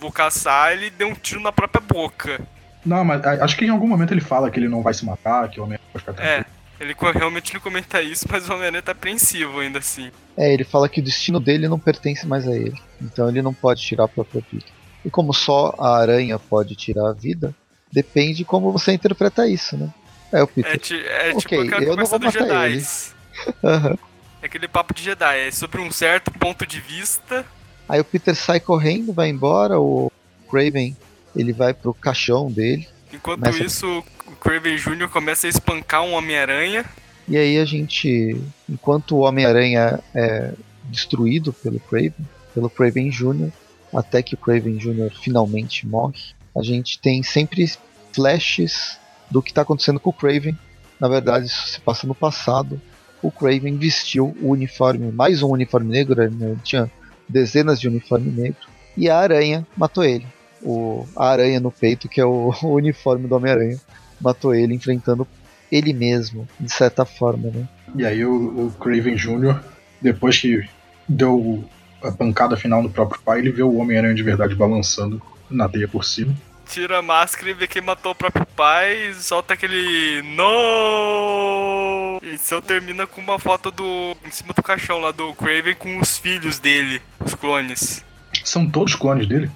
[0.00, 2.40] vou caçar, ele deu um tiro na própria boca.
[2.86, 5.48] Não, mas acho que em algum momento ele fala que ele não vai se matar,
[5.50, 6.46] que o Homem-Aranha vai ficar tranquilo.
[6.54, 6.57] É.
[6.80, 10.10] Ele realmente não comenta isso, mas o Homem-Aranha tá apreensivo ainda assim.
[10.36, 12.80] É, ele fala que o destino dele não pertence mais a ele.
[13.00, 14.66] Então ele não pode tirar a própria vida.
[15.04, 17.54] E como só a aranha pode tirar a vida,
[17.90, 19.92] depende como você interpreta isso, né?
[20.32, 20.72] É o Peter.
[20.72, 22.72] É, ti, é tipo okay, aquela eu não vou matar Jedi.
[22.72, 22.84] Ele.
[23.62, 23.98] uhum.
[24.40, 27.44] É aquele papo de Jedi, é sobre um certo ponto de vista.
[27.88, 30.12] Aí o Peter sai correndo, vai embora, o
[30.48, 30.96] Craven
[31.34, 32.86] ele vai pro caixão dele.
[33.12, 33.64] Enquanto começa...
[33.64, 35.08] isso, o Craven Jr.
[35.08, 36.84] começa a espancar um Homem-Aranha.
[37.26, 40.52] E aí a gente, enquanto o Homem-Aranha é
[40.84, 43.50] destruído pelo Craven, pelo Craven Jr.,
[43.94, 45.10] até que o Craven Jr.
[45.22, 46.20] finalmente morre,
[46.56, 47.70] a gente tem sempre
[48.12, 48.98] flashes
[49.30, 50.56] do que está acontecendo com o Craven.
[50.98, 52.80] Na verdade, isso se passa no passado.
[53.22, 56.56] O Craven vestiu o uniforme, mais um uniforme negro, né?
[56.62, 56.90] tinha
[57.28, 60.26] dezenas de uniforme negro, e a aranha matou ele.
[60.62, 63.78] O, a aranha no peito, que é o, o uniforme do Homem-Aranha,
[64.20, 65.26] matou ele enfrentando
[65.70, 67.68] ele mesmo, de certa forma, né?
[67.94, 69.60] E aí o, o Craven Jr.,
[70.00, 70.68] depois que
[71.08, 71.64] deu
[72.02, 75.88] a pancada final no próprio pai, ele vê o Homem-Aranha de verdade balançando na teia
[75.88, 76.34] por cima
[76.68, 82.20] tira a máscara e vê quem matou o próprio pai, solta aquele no.
[82.22, 85.98] E então termina com uma foto do em cima do caixão lá do Craven com
[85.98, 88.04] os filhos dele, os clones.
[88.44, 89.50] São todos clones dele?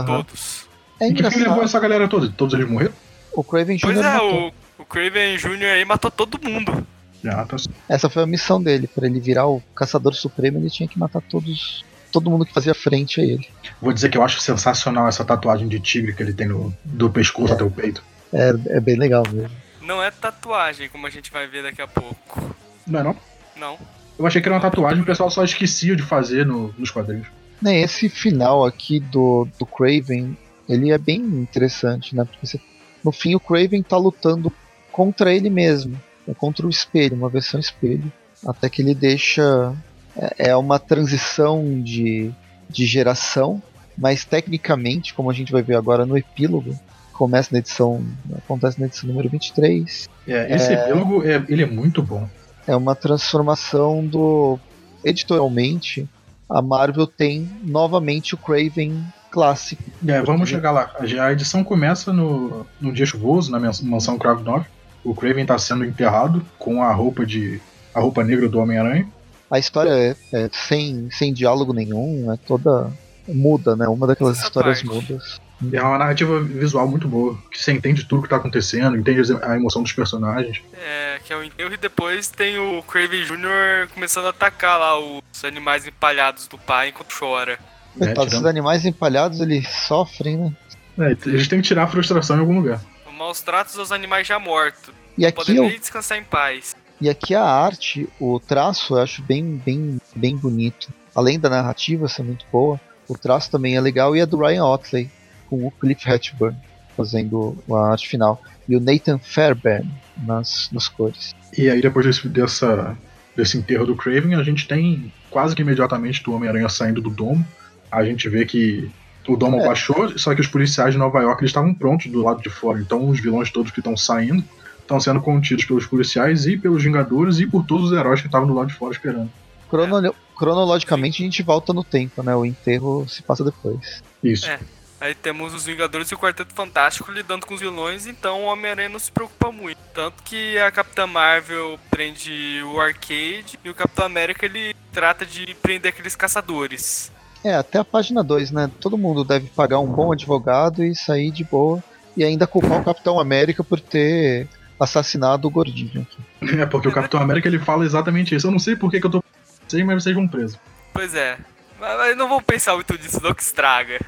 [0.00, 0.04] Uhum.
[0.04, 0.66] Todos.
[1.00, 2.30] É e levou essa galera toda?
[2.30, 2.92] Todos eles morreram?
[3.32, 3.82] O Craven Jr.
[3.82, 5.64] Pois é, o, o Craven Jr.
[5.74, 6.86] aí matou todo mundo.
[7.26, 7.56] Ah, tá...
[7.88, 11.20] Essa foi a missão dele, para ele virar o caçador supremo, ele tinha que matar
[11.22, 13.48] todos todo mundo que fazia frente a ele.
[13.80, 17.08] Vou dizer que eu acho sensacional essa tatuagem de tigre que ele tem no, do
[17.08, 17.56] pescoço é.
[17.56, 18.04] até o peito.
[18.32, 19.56] É, é bem legal mesmo.
[19.80, 22.54] Não é tatuagem, como a gente vai ver daqui a pouco.
[22.86, 23.16] Não é não?
[23.56, 23.78] Não.
[24.18, 26.90] Eu achei que era uma tatuagem e o pessoal só esquecia de fazer no, nos
[26.90, 27.26] quadrinhos.
[27.62, 30.36] Nem esse final aqui do, do Craven,
[30.68, 32.24] ele é bem interessante, né?
[32.24, 32.60] Porque você,
[33.04, 34.52] no fim o Craven tá lutando
[34.90, 35.98] contra ele mesmo,
[36.28, 38.12] é contra o espelho, uma versão espelho,
[38.44, 39.74] até que ele deixa
[40.16, 42.32] é, é uma transição de,
[42.68, 43.62] de geração,
[43.96, 46.78] mas tecnicamente, como a gente vai ver agora no epílogo,
[47.12, 48.04] começa na edição.
[48.36, 50.08] acontece na edição número 23.
[50.26, 52.28] É, esse é, epílogo é, ele é muito bom.
[52.66, 54.58] É uma transformação do.
[55.04, 56.08] Editorialmente,
[56.52, 59.82] a Marvel tem novamente o Craven clássico.
[60.06, 60.90] É, vamos chegar lá.
[60.98, 64.66] A edição começa no, no dia chuvoso, na mansão Krav 9.
[65.02, 67.60] O Craven está sendo enterrado com a roupa de.
[67.94, 69.08] a roupa negra do Homem-Aranha.
[69.50, 72.90] A história é, é, sem, sem diálogo nenhum, é toda
[73.26, 73.88] muda, né?
[73.88, 75.10] Uma daquelas Essa histórias parte.
[75.10, 75.40] mudas.
[75.72, 79.56] É uma narrativa visual muito boa, que você entende tudo que tá acontecendo, entende a
[79.56, 80.62] emoção dos personagens.
[80.74, 83.88] É, que é o enterro e depois tem o Craven Jr.
[83.92, 87.58] começando a atacar lá os animais empalhados do pai enquanto chora.
[87.96, 88.28] Coitado, é, tirando...
[88.28, 90.52] esses animais empalhados, eles sofrem, né?
[90.98, 92.80] É, eles têm que tirar a frustração em algum lugar.
[93.16, 94.90] Maus tratos aos animais já mortos.
[95.16, 95.64] E aqui podem eu...
[95.64, 96.74] nem descansar em paz.
[97.00, 100.92] E aqui a arte, o traço, eu acho bem, bem, bem bonito.
[101.14, 104.64] Além da narrativa ser muito boa, o traço também é legal e é do Ryan
[104.64, 105.10] Otley,
[105.52, 106.56] com o Cliff Hatchburn
[106.96, 108.40] fazendo a arte final.
[108.66, 109.86] E o Nathan Fairbairn
[110.16, 111.34] nas, nas cores.
[111.56, 112.96] E aí depois desse, dessa,
[113.36, 117.46] desse enterro do Craven, a gente tem quase que imediatamente do Homem-Aranha saindo do domo.
[117.90, 118.90] A gente vê que
[119.28, 119.66] o domo é.
[119.66, 122.80] baixou, só que os policiais de Nova York eles estavam prontos do lado de fora.
[122.80, 124.42] Então os vilões todos que estão saindo
[124.80, 128.46] estão sendo contidos pelos policiais e pelos Vingadores e por todos os heróis que estavam
[128.46, 129.30] do lado de fora esperando.
[129.68, 132.34] Crono cronologicamente a gente volta no tempo, né?
[132.34, 134.02] O enterro se passa depois.
[134.22, 134.46] Isso.
[134.46, 134.58] É.
[135.02, 138.88] Aí temos os Vingadores e o Quarteto Fantástico lidando com os vilões, então o Homem-Aranha
[138.88, 139.80] não se preocupa muito.
[139.92, 145.56] Tanto que a Capitã Marvel prende o Arcade e o Capitão América ele trata de
[145.60, 147.10] prender aqueles caçadores.
[147.42, 148.70] É, até a página 2, né?
[148.78, 151.82] Todo mundo deve pagar um bom advogado e sair de boa
[152.16, 154.46] e ainda culpar o Capitão América por ter
[154.78, 156.60] assassinado o gordinho aqui.
[156.60, 158.46] É, porque o Capitão América ele fala exatamente isso.
[158.46, 159.24] Eu não sei por que, que eu tô.
[159.66, 160.60] Sei, mas vocês vão presos.
[160.92, 161.38] Pois é.
[161.80, 163.98] Mas, mas não vou pensar muito nisso, não que estraga.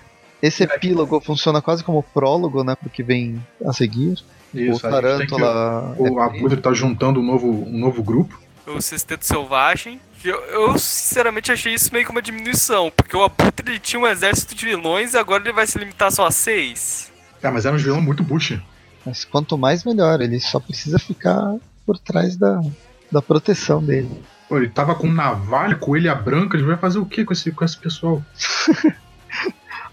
[0.44, 2.76] Esse epílogo funciona quase como prólogo, né?
[2.76, 4.22] Porque vem a seguir.
[4.52, 5.94] Isso, o Tarântula.
[5.98, 8.38] O é Abutre tá juntando um novo, um novo grupo.
[8.66, 9.98] O Sexteto Selvagem.
[10.22, 14.06] Eu, eu, sinceramente achei isso meio que uma diminuição, porque o Abutre ele tinha um
[14.06, 17.10] exército de vilões e agora ele vai se limitar só a seis.
[17.42, 18.62] É, mas era um vilão muito bucha.
[19.04, 22.60] Mas quanto mais melhor, ele só precisa ficar por trás da,
[23.10, 24.10] da proteção dele.
[24.46, 27.64] Pô, ele tava com navalha, coelha branca, ele vai fazer o que com esse, com
[27.64, 28.22] esse pessoal?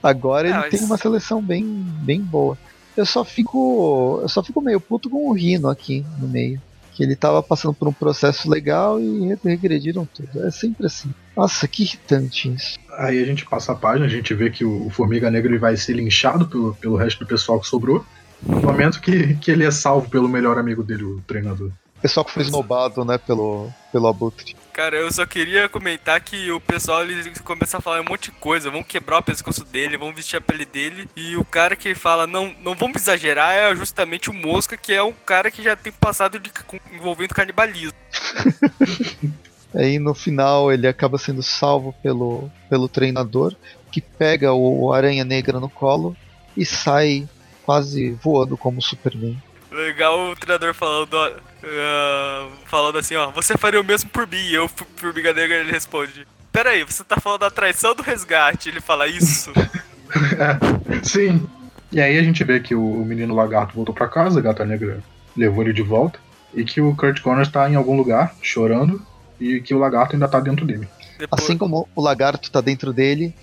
[0.01, 1.63] Agora ele tem uma seleção bem,
[2.01, 2.57] bem boa.
[2.95, 4.19] Eu só fico.
[4.21, 6.61] Eu só fico meio puto com o Rino aqui no meio.
[6.93, 10.45] Que ele tava passando por um processo legal e regrediram tudo.
[10.45, 11.13] É sempre assim.
[11.35, 12.77] Nossa, que irritante isso.
[12.97, 15.57] Aí a gente passa a página, a gente vê que o, o Formiga Negra ele
[15.57, 18.05] vai ser linchado pelo, pelo resto do pessoal que sobrou.
[18.45, 21.69] No momento que, que ele é salvo pelo melhor amigo dele, o treinador.
[21.97, 24.55] O pessoal que foi esnobado, né, pelo, pelo Abutre.
[24.73, 28.37] Cara, eu só queria comentar que o pessoal ele começa a falar um monte de
[28.37, 31.93] coisa, vão quebrar o pescoço dele, vão vestir a pele dele, e o cara que
[31.93, 35.75] fala, não, não vamos exagerar, é justamente o Mosca, que é um cara que já
[35.75, 37.97] tem passado de, com- envolvendo canibalismo.
[39.75, 43.55] Aí no final ele acaba sendo salvo pelo, pelo treinador,
[43.91, 46.15] que pega o Aranha Negra no colo
[46.55, 47.27] e sai
[47.63, 49.41] quase voando como Superman.
[49.71, 51.31] Legal o treinador falando, ó,
[51.63, 55.71] ah, falando assim, ó, você faria o mesmo por mim, e eu, Formiga Negra, ele
[55.71, 59.51] responde, pera aí, você tá falando da traição do resgate, ele fala isso.
[61.03, 61.47] Sim.
[61.91, 64.65] E aí a gente vê que o, o menino lagarto voltou pra casa, a gata
[64.65, 65.03] negra
[65.35, 66.19] levou ele de volta,
[66.53, 69.01] e que o Kurt Connors tá em algum lugar, chorando,
[69.39, 70.87] e que o lagarto ainda tá dentro dele.
[71.17, 73.33] Depois, Assim como o lagarto tá dentro dele,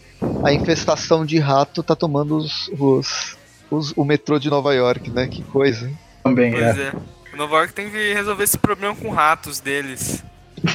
[0.44, 3.36] a infestação de rato tá tomando os, os,
[3.70, 5.26] os- o metrô de Nova York, né?
[5.28, 5.86] Que coisa.
[5.86, 5.98] hein?
[6.24, 6.82] Também pois é.
[6.88, 6.92] é.
[7.38, 10.24] Nova York tem que resolver esse problema com ratos deles.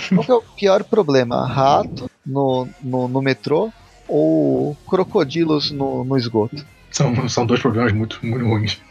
[0.08, 1.46] Qual que é o pior problema?
[1.46, 3.70] Rato no, no, no metrô
[4.08, 6.66] ou crocodilos no, no esgoto?
[6.90, 8.82] São, são dois problemas muito, muito ruins.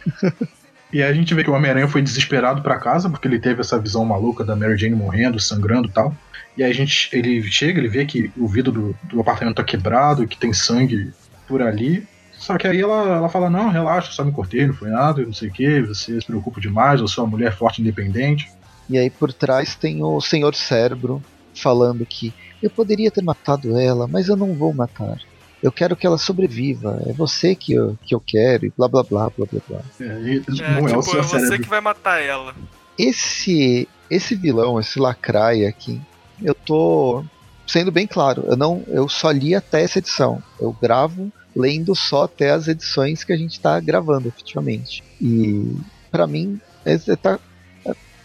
[0.93, 3.63] e aí a gente vê que o Homem-Aranha foi desesperado pra casa, porque ele teve
[3.63, 6.15] essa visão maluca da Mary Jane morrendo, sangrando e tal.
[6.57, 9.65] E aí a gente, ele chega, ele vê que o vidro do, do apartamento tá
[9.65, 11.11] quebrado, que tem sangue
[11.49, 12.07] por ali.
[12.43, 15.33] Só que aí ela, ela fala, não, relaxa, só me cortei, não foi nada, não
[15.33, 18.51] sei o que, você se preocupa demais, eu sou uma mulher forte e independente.
[18.91, 21.23] E aí por trás tem o Senhor Cérebro
[21.55, 25.21] falando que eu poderia ter matado ela, mas eu não vou matar.
[25.63, 27.01] Eu quero que ela sobreviva.
[27.07, 29.81] É você que eu, que eu quero e blá blá blá blá blá blá.
[30.01, 31.63] É, e É, não é o tipo, seu é você cérebro.
[31.63, 32.57] que vai matar ela.
[32.99, 36.01] Esse esse vilão, esse lacraia aqui,
[36.43, 37.25] eu tô
[37.67, 40.43] sendo bem claro, eu não eu só li até essa edição.
[40.61, 45.03] Eu gravo lendo só até as edições que a gente tá gravando efetivamente.
[45.21, 45.77] E
[46.11, 47.39] pra mim esse, tá-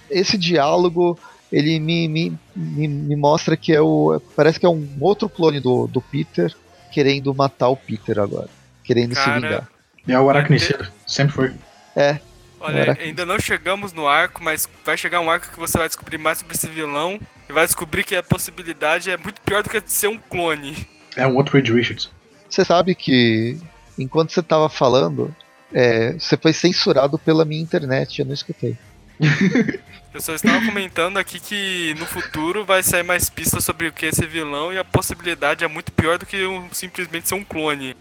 [0.09, 1.17] esse diálogo
[1.51, 5.59] ele me, me, me, me mostra que é o parece que é um outro clone
[5.59, 6.53] do, do Peter
[6.91, 8.49] querendo matar o Peter agora,
[8.83, 9.69] querendo se Cara, vingar.
[10.07, 11.53] É o aracnicida, sempre foi.
[12.59, 15.87] Olha, Agora- ainda não chegamos no arco, mas vai chegar um arco que você vai
[15.87, 19.69] descobrir mais sobre esse vilão e vai descobrir que a possibilidade é muito pior do
[19.69, 20.87] que de ser um clone.
[21.15, 22.09] É um outro Reed Richards.
[22.49, 23.57] Você sabe que
[23.97, 25.33] enquanto você tava falando,
[25.73, 28.77] é, você foi censurado pela minha internet, eu não escutei.
[30.13, 34.07] Eu só estava comentando aqui que no futuro vai sair mais pistas sobre o que
[34.07, 37.43] é esse vilão e a possibilidade é muito pior do que um- simplesmente ser um
[37.43, 37.95] clone.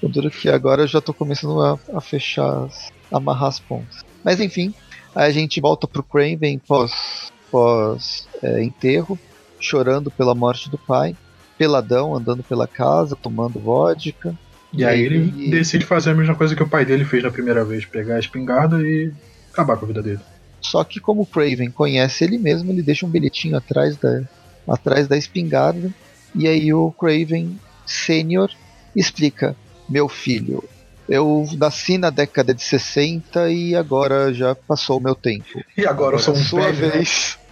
[0.00, 4.04] Eu duro que agora eu já tô começando a, a fechar, as, amarrar as pontas.
[4.22, 4.72] Mas enfim,
[5.12, 9.18] aí a gente volta pro Craven pós, pós é, enterro,
[9.58, 11.16] chorando pela morte do pai,
[11.58, 14.34] peladão, andando pela casa, tomando vodka.
[14.72, 17.64] E aí ele decide fazer a mesma coisa que o pai dele fez na primeira
[17.64, 19.12] vez, pegar a espingarda e
[19.52, 20.20] acabar com a vida dele.
[20.60, 24.22] Só que como o Craven conhece ele mesmo, ele deixa um bilhetinho atrás da,
[24.66, 25.92] atrás da espingarda.
[26.34, 28.50] E aí o Craven Sênior
[28.96, 29.54] explica:
[29.88, 30.64] Meu filho,
[31.08, 35.62] eu nasci na década de 60 e agora já passou o meu tempo.
[35.76, 36.88] E agora eu sou é um a sua velho, né?
[36.92, 37.38] vez.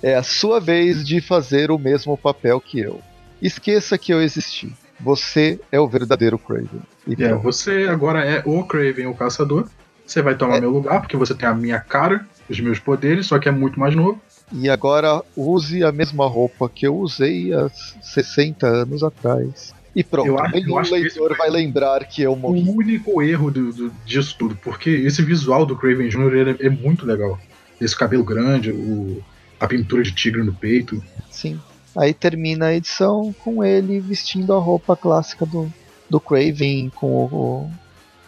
[0.00, 3.00] É a sua vez de fazer o mesmo papel que eu.
[3.40, 4.72] Esqueça que eu existi.
[5.00, 6.68] Você é o verdadeiro Craven.
[7.08, 9.68] É, Então, você agora é o Craven, o caçador.
[10.06, 10.60] Você vai tomar É.
[10.60, 13.78] meu lugar, porque você tem a minha cara, os meus poderes, só que é muito
[13.78, 14.20] mais novo.
[14.52, 17.70] E agora use a mesma roupa que eu usei há
[18.02, 19.72] 60 anos atrás.
[19.94, 22.62] E pronto, Eu acho- eu nenhum esse leitor vai lembrar que eu O morri.
[22.68, 26.34] único erro do- do- disso tudo, porque esse visual do Craven Jr.
[26.34, 27.38] ele é, é muito legal.
[27.80, 29.22] Esse cabelo grande, o,
[29.58, 31.02] a pintura de tigre no peito.
[31.30, 31.58] Sim.
[31.96, 35.72] Aí termina a edição com ele vestindo a roupa clássica do,
[36.08, 37.70] do Craven, com o,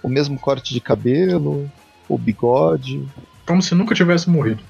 [0.03, 1.71] o mesmo corte de cabelo,
[2.09, 3.07] o bigode.
[3.47, 4.63] Como se nunca tivesse morrido.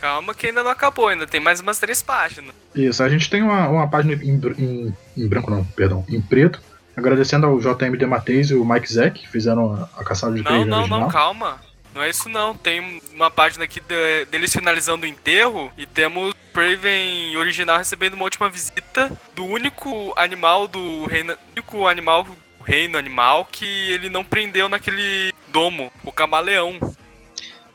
[0.00, 2.54] Calma que ainda não acabou, ainda tem mais umas três páginas.
[2.74, 6.60] Isso, a gente tem uma, uma página em, em- em branco, não, perdão, em preto,
[6.94, 10.44] agradecendo ao JM Dematteis e o Mike Zeck, que fizeram a, a caçada de Não,
[10.50, 11.00] Craven não, original.
[11.00, 11.58] não, calma.
[11.94, 12.54] Não é isso não.
[12.54, 18.14] Tem uma página aqui de- deles finalizando o enterro e temos o Craven original recebendo
[18.14, 21.36] uma última visita do único animal do reino.
[21.50, 22.26] único animal
[22.64, 26.78] reino animal que ele não prendeu naquele domo, o camaleão.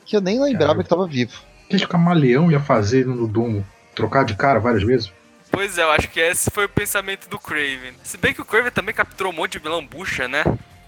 [0.05, 0.83] Que eu nem lembrava Caramba.
[0.83, 1.33] que tava vivo.
[1.65, 3.63] O que esse camaleão ia fazer no Domo?
[3.93, 5.11] Trocar de cara várias vezes?
[5.51, 7.93] Pois é, eu acho que esse foi o pensamento do Craven.
[8.03, 10.43] Se bem que o Craven também capturou um monte de vilão bucha, né?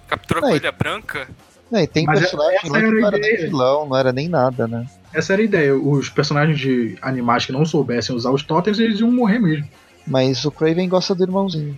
[0.08, 1.28] Capturou a coelha branca.
[1.72, 4.68] E tem Mas personagem essa lá que não era nem vilão, não era nem nada,
[4.68, 4.86] né?
[5.14, 5.76] Essa era a ideia.
[5.76, 9.68] Os personagens de animais que não soubessem usar os totens, eles iam morrer mesmo.
[10.06, 11.78] Mas o Craven gosta do irmãozinho.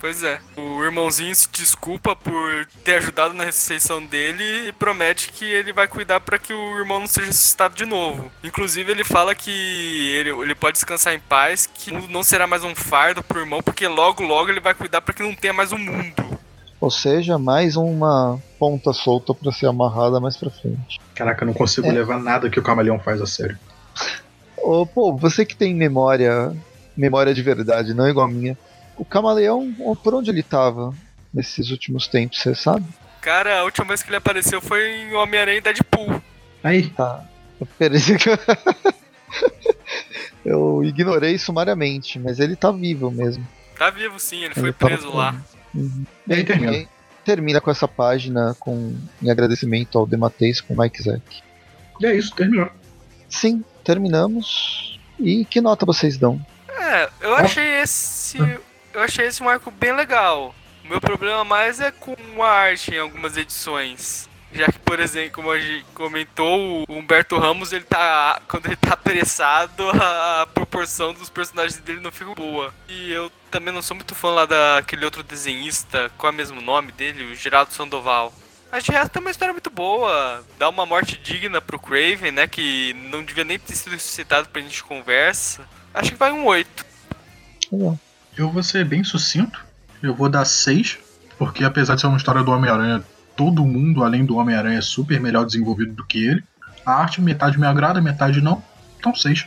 [0.00, 0.38] Pois é.
[0.56, 5.88] O irmãozinho se desculpa por ter ajudado na ressurreição dele e promete que ele vai
[5.88, 8.30] cuidar para que o irmão não seja ressuscitado de novo.
[8.42, 9.50] Inclusive, ele fala que
[10.14, 13.86] ele, ele pode descansar em paz, que não será mais um fardo pro irmão, porque
[13.88, 16.35] logo, logo ele vai cuidar para que não tenha mais um mundo.
[16.80, 21.00] Ou seja, mais uma ponta solta pra ser amarrada mais pra frente.
[21.14, 21.92] Caraca, eu não consigo É.
[21.92, 23.58] levar nada que o camaleão faz a sério.
[24.58, 26.54] Ô, pô, você que tem memória,
[26.96, 28.58] memória de verdade, não igual a minha.
[28.96, 29.72] O camaleão,
[30.02, 30.92] por onde ele tava
[31.32, 32.84] nesses últimos tempos, você sabe?
[33.20, 36.22] Cara, a última vez que ele apareceu foi em Homem-Aranha e Deadpool.
[36.62, 37.24] Aí, Tá.
[37.58, 37.66] Eu
[40.44, 40.84] eu...
[40.84, 43.46] ignorei sumariamente, mas ele tá vivo mesmo.
[43.78, 45.34] Tá vivo sim, ele foi Ele tava preso lá.
[45.76, 46.04] Uhum.
[46.26, 46.72] E aí termina.
[46.72, 46.88] E
[47.24, 51.42] termina com essa página com em agradecimento ao Dematteis com o Mike Zack.
[52.00, 52.70] e é isso, terminou.
[53.28, 55.00] Sim, terminamos.
[55.18, 56.44] E que nota vocês dão?
[56.68, 58.38] É, eu achei esse.
[58.92, 60.54] Eu achei esse um arco bem legal.
[60.84, 64.25] O meu problema mais é com a arte em algumas edições.
[64.52, 68.40] Já que, por exemplo, como a gente comentou, o Humberto Ramos, ele tá.
[68.48, 72.72] Quando ele tá apressado, a proporção dos personagens dele não fica boa.
[72.88, 76.60] E eu também não sou muito fã lá daquele outro desenhista, qual é o mesmo
[76.60, 77.32] nome dele?
[77.32, 78.32] O Geraldo Sandoval.
[78.70, 80.44] Mas de resto é uma história muito boa.
[80.58, 82.46] Dá uma morte digna pro Craven, né?
[82.46, 85.62] Que não devia nem ter sido ressuscitado pra gente conversa.
[85.94, 86.84] Acho que vai um 8.
[87.72, 87.98] Legal.
[88.36, 89.64] Eu vou ser bem sucinto.
[90.02, 90.98] Eu vou dar 6,
[91.38, 93.02] porque apesar de ser uma história do Homem-Aranha,
[93.36, 96.42] todo mundo além do Homem-Aranha é super melhor desenvolvido do que ele.
[96.84, 98.62] A arte metade me agrada, metade não.
[98.98, 99.46] Então 6.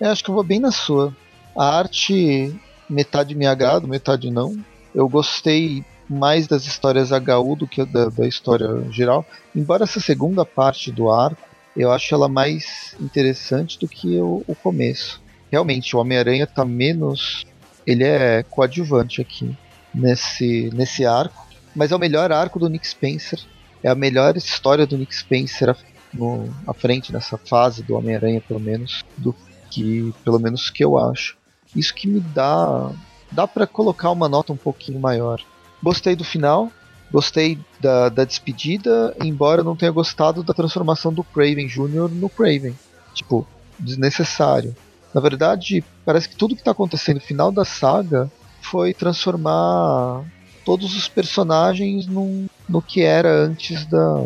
[0.00, 1.14] Eu acho que eu vou bem na sua.
[1.56, 2.54] A arte,
[2.88, 4.56] metade me agrada, metade não.
[4.94, 9.24] Eu gostei mais das histórias HU do que da, da história geral.
[9.54, 14.54] Embora essa segunda parte do arco, eu acho ela mais interessante do que o, o
[14.54, 15.22] começo.
[15.50, 17.46] Realmente, o Homem-Aranha tá menos.
[17.86, 19.56] Ele é coadjuvante aqui
[19.94, 21.46] nesse, nesse arco.
[21.74, 23.40] Mas é o melhor arco do Nick Spencer.
[23.82, 25.76] É a melhor história do Nick Spencer à-
[26.12, 29.34] no, à frente nessa fase do Homem-Aranha, pelo menos, do
[29.70, 31.36] que pelo menos que eu acho.
[31.74, 32.90] Isso que me dá
[33.30, 35.40] dá para colocar uma nota um pouquinho maior.
[35.82, 36.70] Gostei do final,
[37.10, 42.10] gostei da, da despedida, embora não tenha gostado da transformação do Craven Jr.
[42.10, 42.76] no Craven.
[43.14, 43.46] Tipo,
[43.78, 44.76] desnecessário.
[45.14, 50.22] Na verdade, parece que tudo que tá acontecendo no final da saga foi transformar
[50.64, 54.22] todos os personagens num, no que era antes da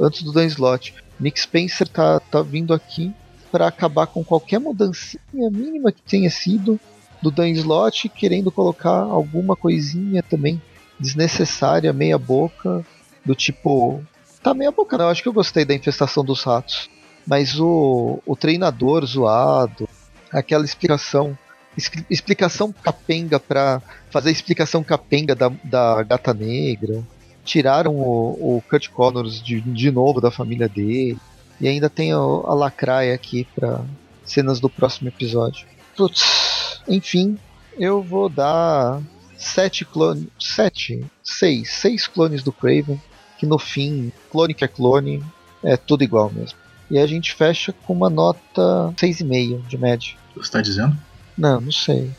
[0.00, 0.48] antes do Dan.
[1.18, 3.12] Nick Spencer tá, tá vindo aqui
[3.50, 6.78] para acabar com qualquer mudancinha mínima que tenha sido
[7.22, 7.52] do Dan
[8.14, 10.60] querendo colocar alguma coisinha também
[10.98, 12.84] desnecessária, meia boca,
[13.24, 14.02] do tipo.
[14.42, 16.90] Tá meia boca não, acho que eu gostei da infestação dos ratos.
[17.26, 19.88] Mas o, o treinador zoado,
[20.30, 21.36] aquela explicação.
[21.76, 27.02] Expli- Explicação capenga pra fazer explicação capenga da, da gata negra.
[27.44, 31.18] Tiraram o, o Kurt Connors de, de novo da família dele.
[31.60, 33.80] E ainda tem a, a lacraia aqui pra
[34.24, 35.66] cenas do próximo episódio.
[35.96, 37.38] Putz, enfim,
[37.78, 39.00] eu vou dar
[39.36, 40.26] sete clones.
[40.38, 41.04] Sete?
[41.22, 41.70] Seis.
[41.70, 43.00] Seis clones do Craven.
[43.38, 45.22] Que no fim, clone que é clone,
[45.62, 46.58] é tudo igual mesmo.
[46.90, 50.14] E a gente fecha com uma nota 6,5 de média.
[50.36, 50.96] Você tá dizendo?
[51.36, 52.10] Não, não sei.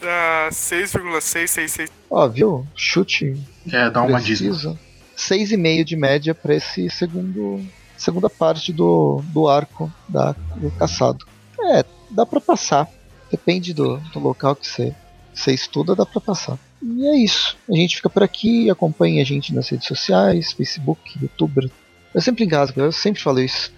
[0.00, 1.90] Dá 6,666.
[2.10, 2.66] Ó, viu?
[2.74, 3.40] Chute
[3.70, 4.78] É, dá uma preciso.
[5.16, 7.64] 6,5 de média pra esse segundo
[7.96, 11.24] segunda parte do, do arco da, do caçado.
[11.60, 12.88] É, dá pra passar.
[13.30, 14.94] Depende do, do local que você,
[15.32, 16.58] você estuda, dá pra passar.
[16.82, 17.56] E é isso.
[17.70, 21.70] A gente fica por aqui, acompanhe a gente nas redes sociais, Facebook, YouTuber.
[22.12, 23.72] Eu sempre engasgo, eu sempre falo isso.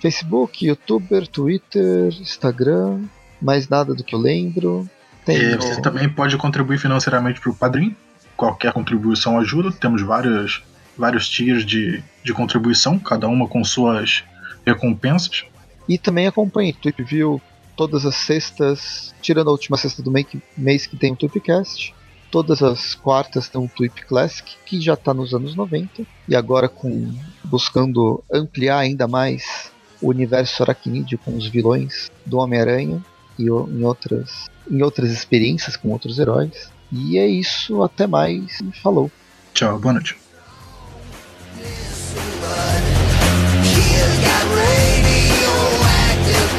[0.00, 3.02] Facebook, YouTuber, Twitter, Instagram,
[3.40, 4.88] mais nada do que eu lembro.
[5.24, 7.94] Tem o- você também pode contribuir financeiramente pro padrinho,
[8.36, 9.70] qualquer contribuição ajuda.
[9.72, 10.62] Temos várias,
[10.96, 14.24] vários tiers de, de contribuição, cada uma com suas
[14.66, 15.44] recompensas.
[15.88, 17.40] E também acompanhe Tweep View
[17.76, 20.12] todas as sextas, tirando a última sexta do
[20.56, 21.94] mês que tem o Tweepcast.
[22.30, 26.68] Todas as quartas tem um Tweep Classic, que já está nos anos 90, e agora
[26.68, 27.12] com
[27.42, 33.02] buscando ampliar ainda mais o universo aracnídeo com os vilões do Homem-Aranha
[33.40, 36.70] e em outras, em outras experiências com outros heróis.
[36.92, 39.10] E é isso, até mais falou.
[39.54, 40.16] Tchau, boa noite.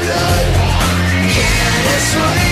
[0.02, 0.44] blood.
[1.34, 2.51] Can it swing?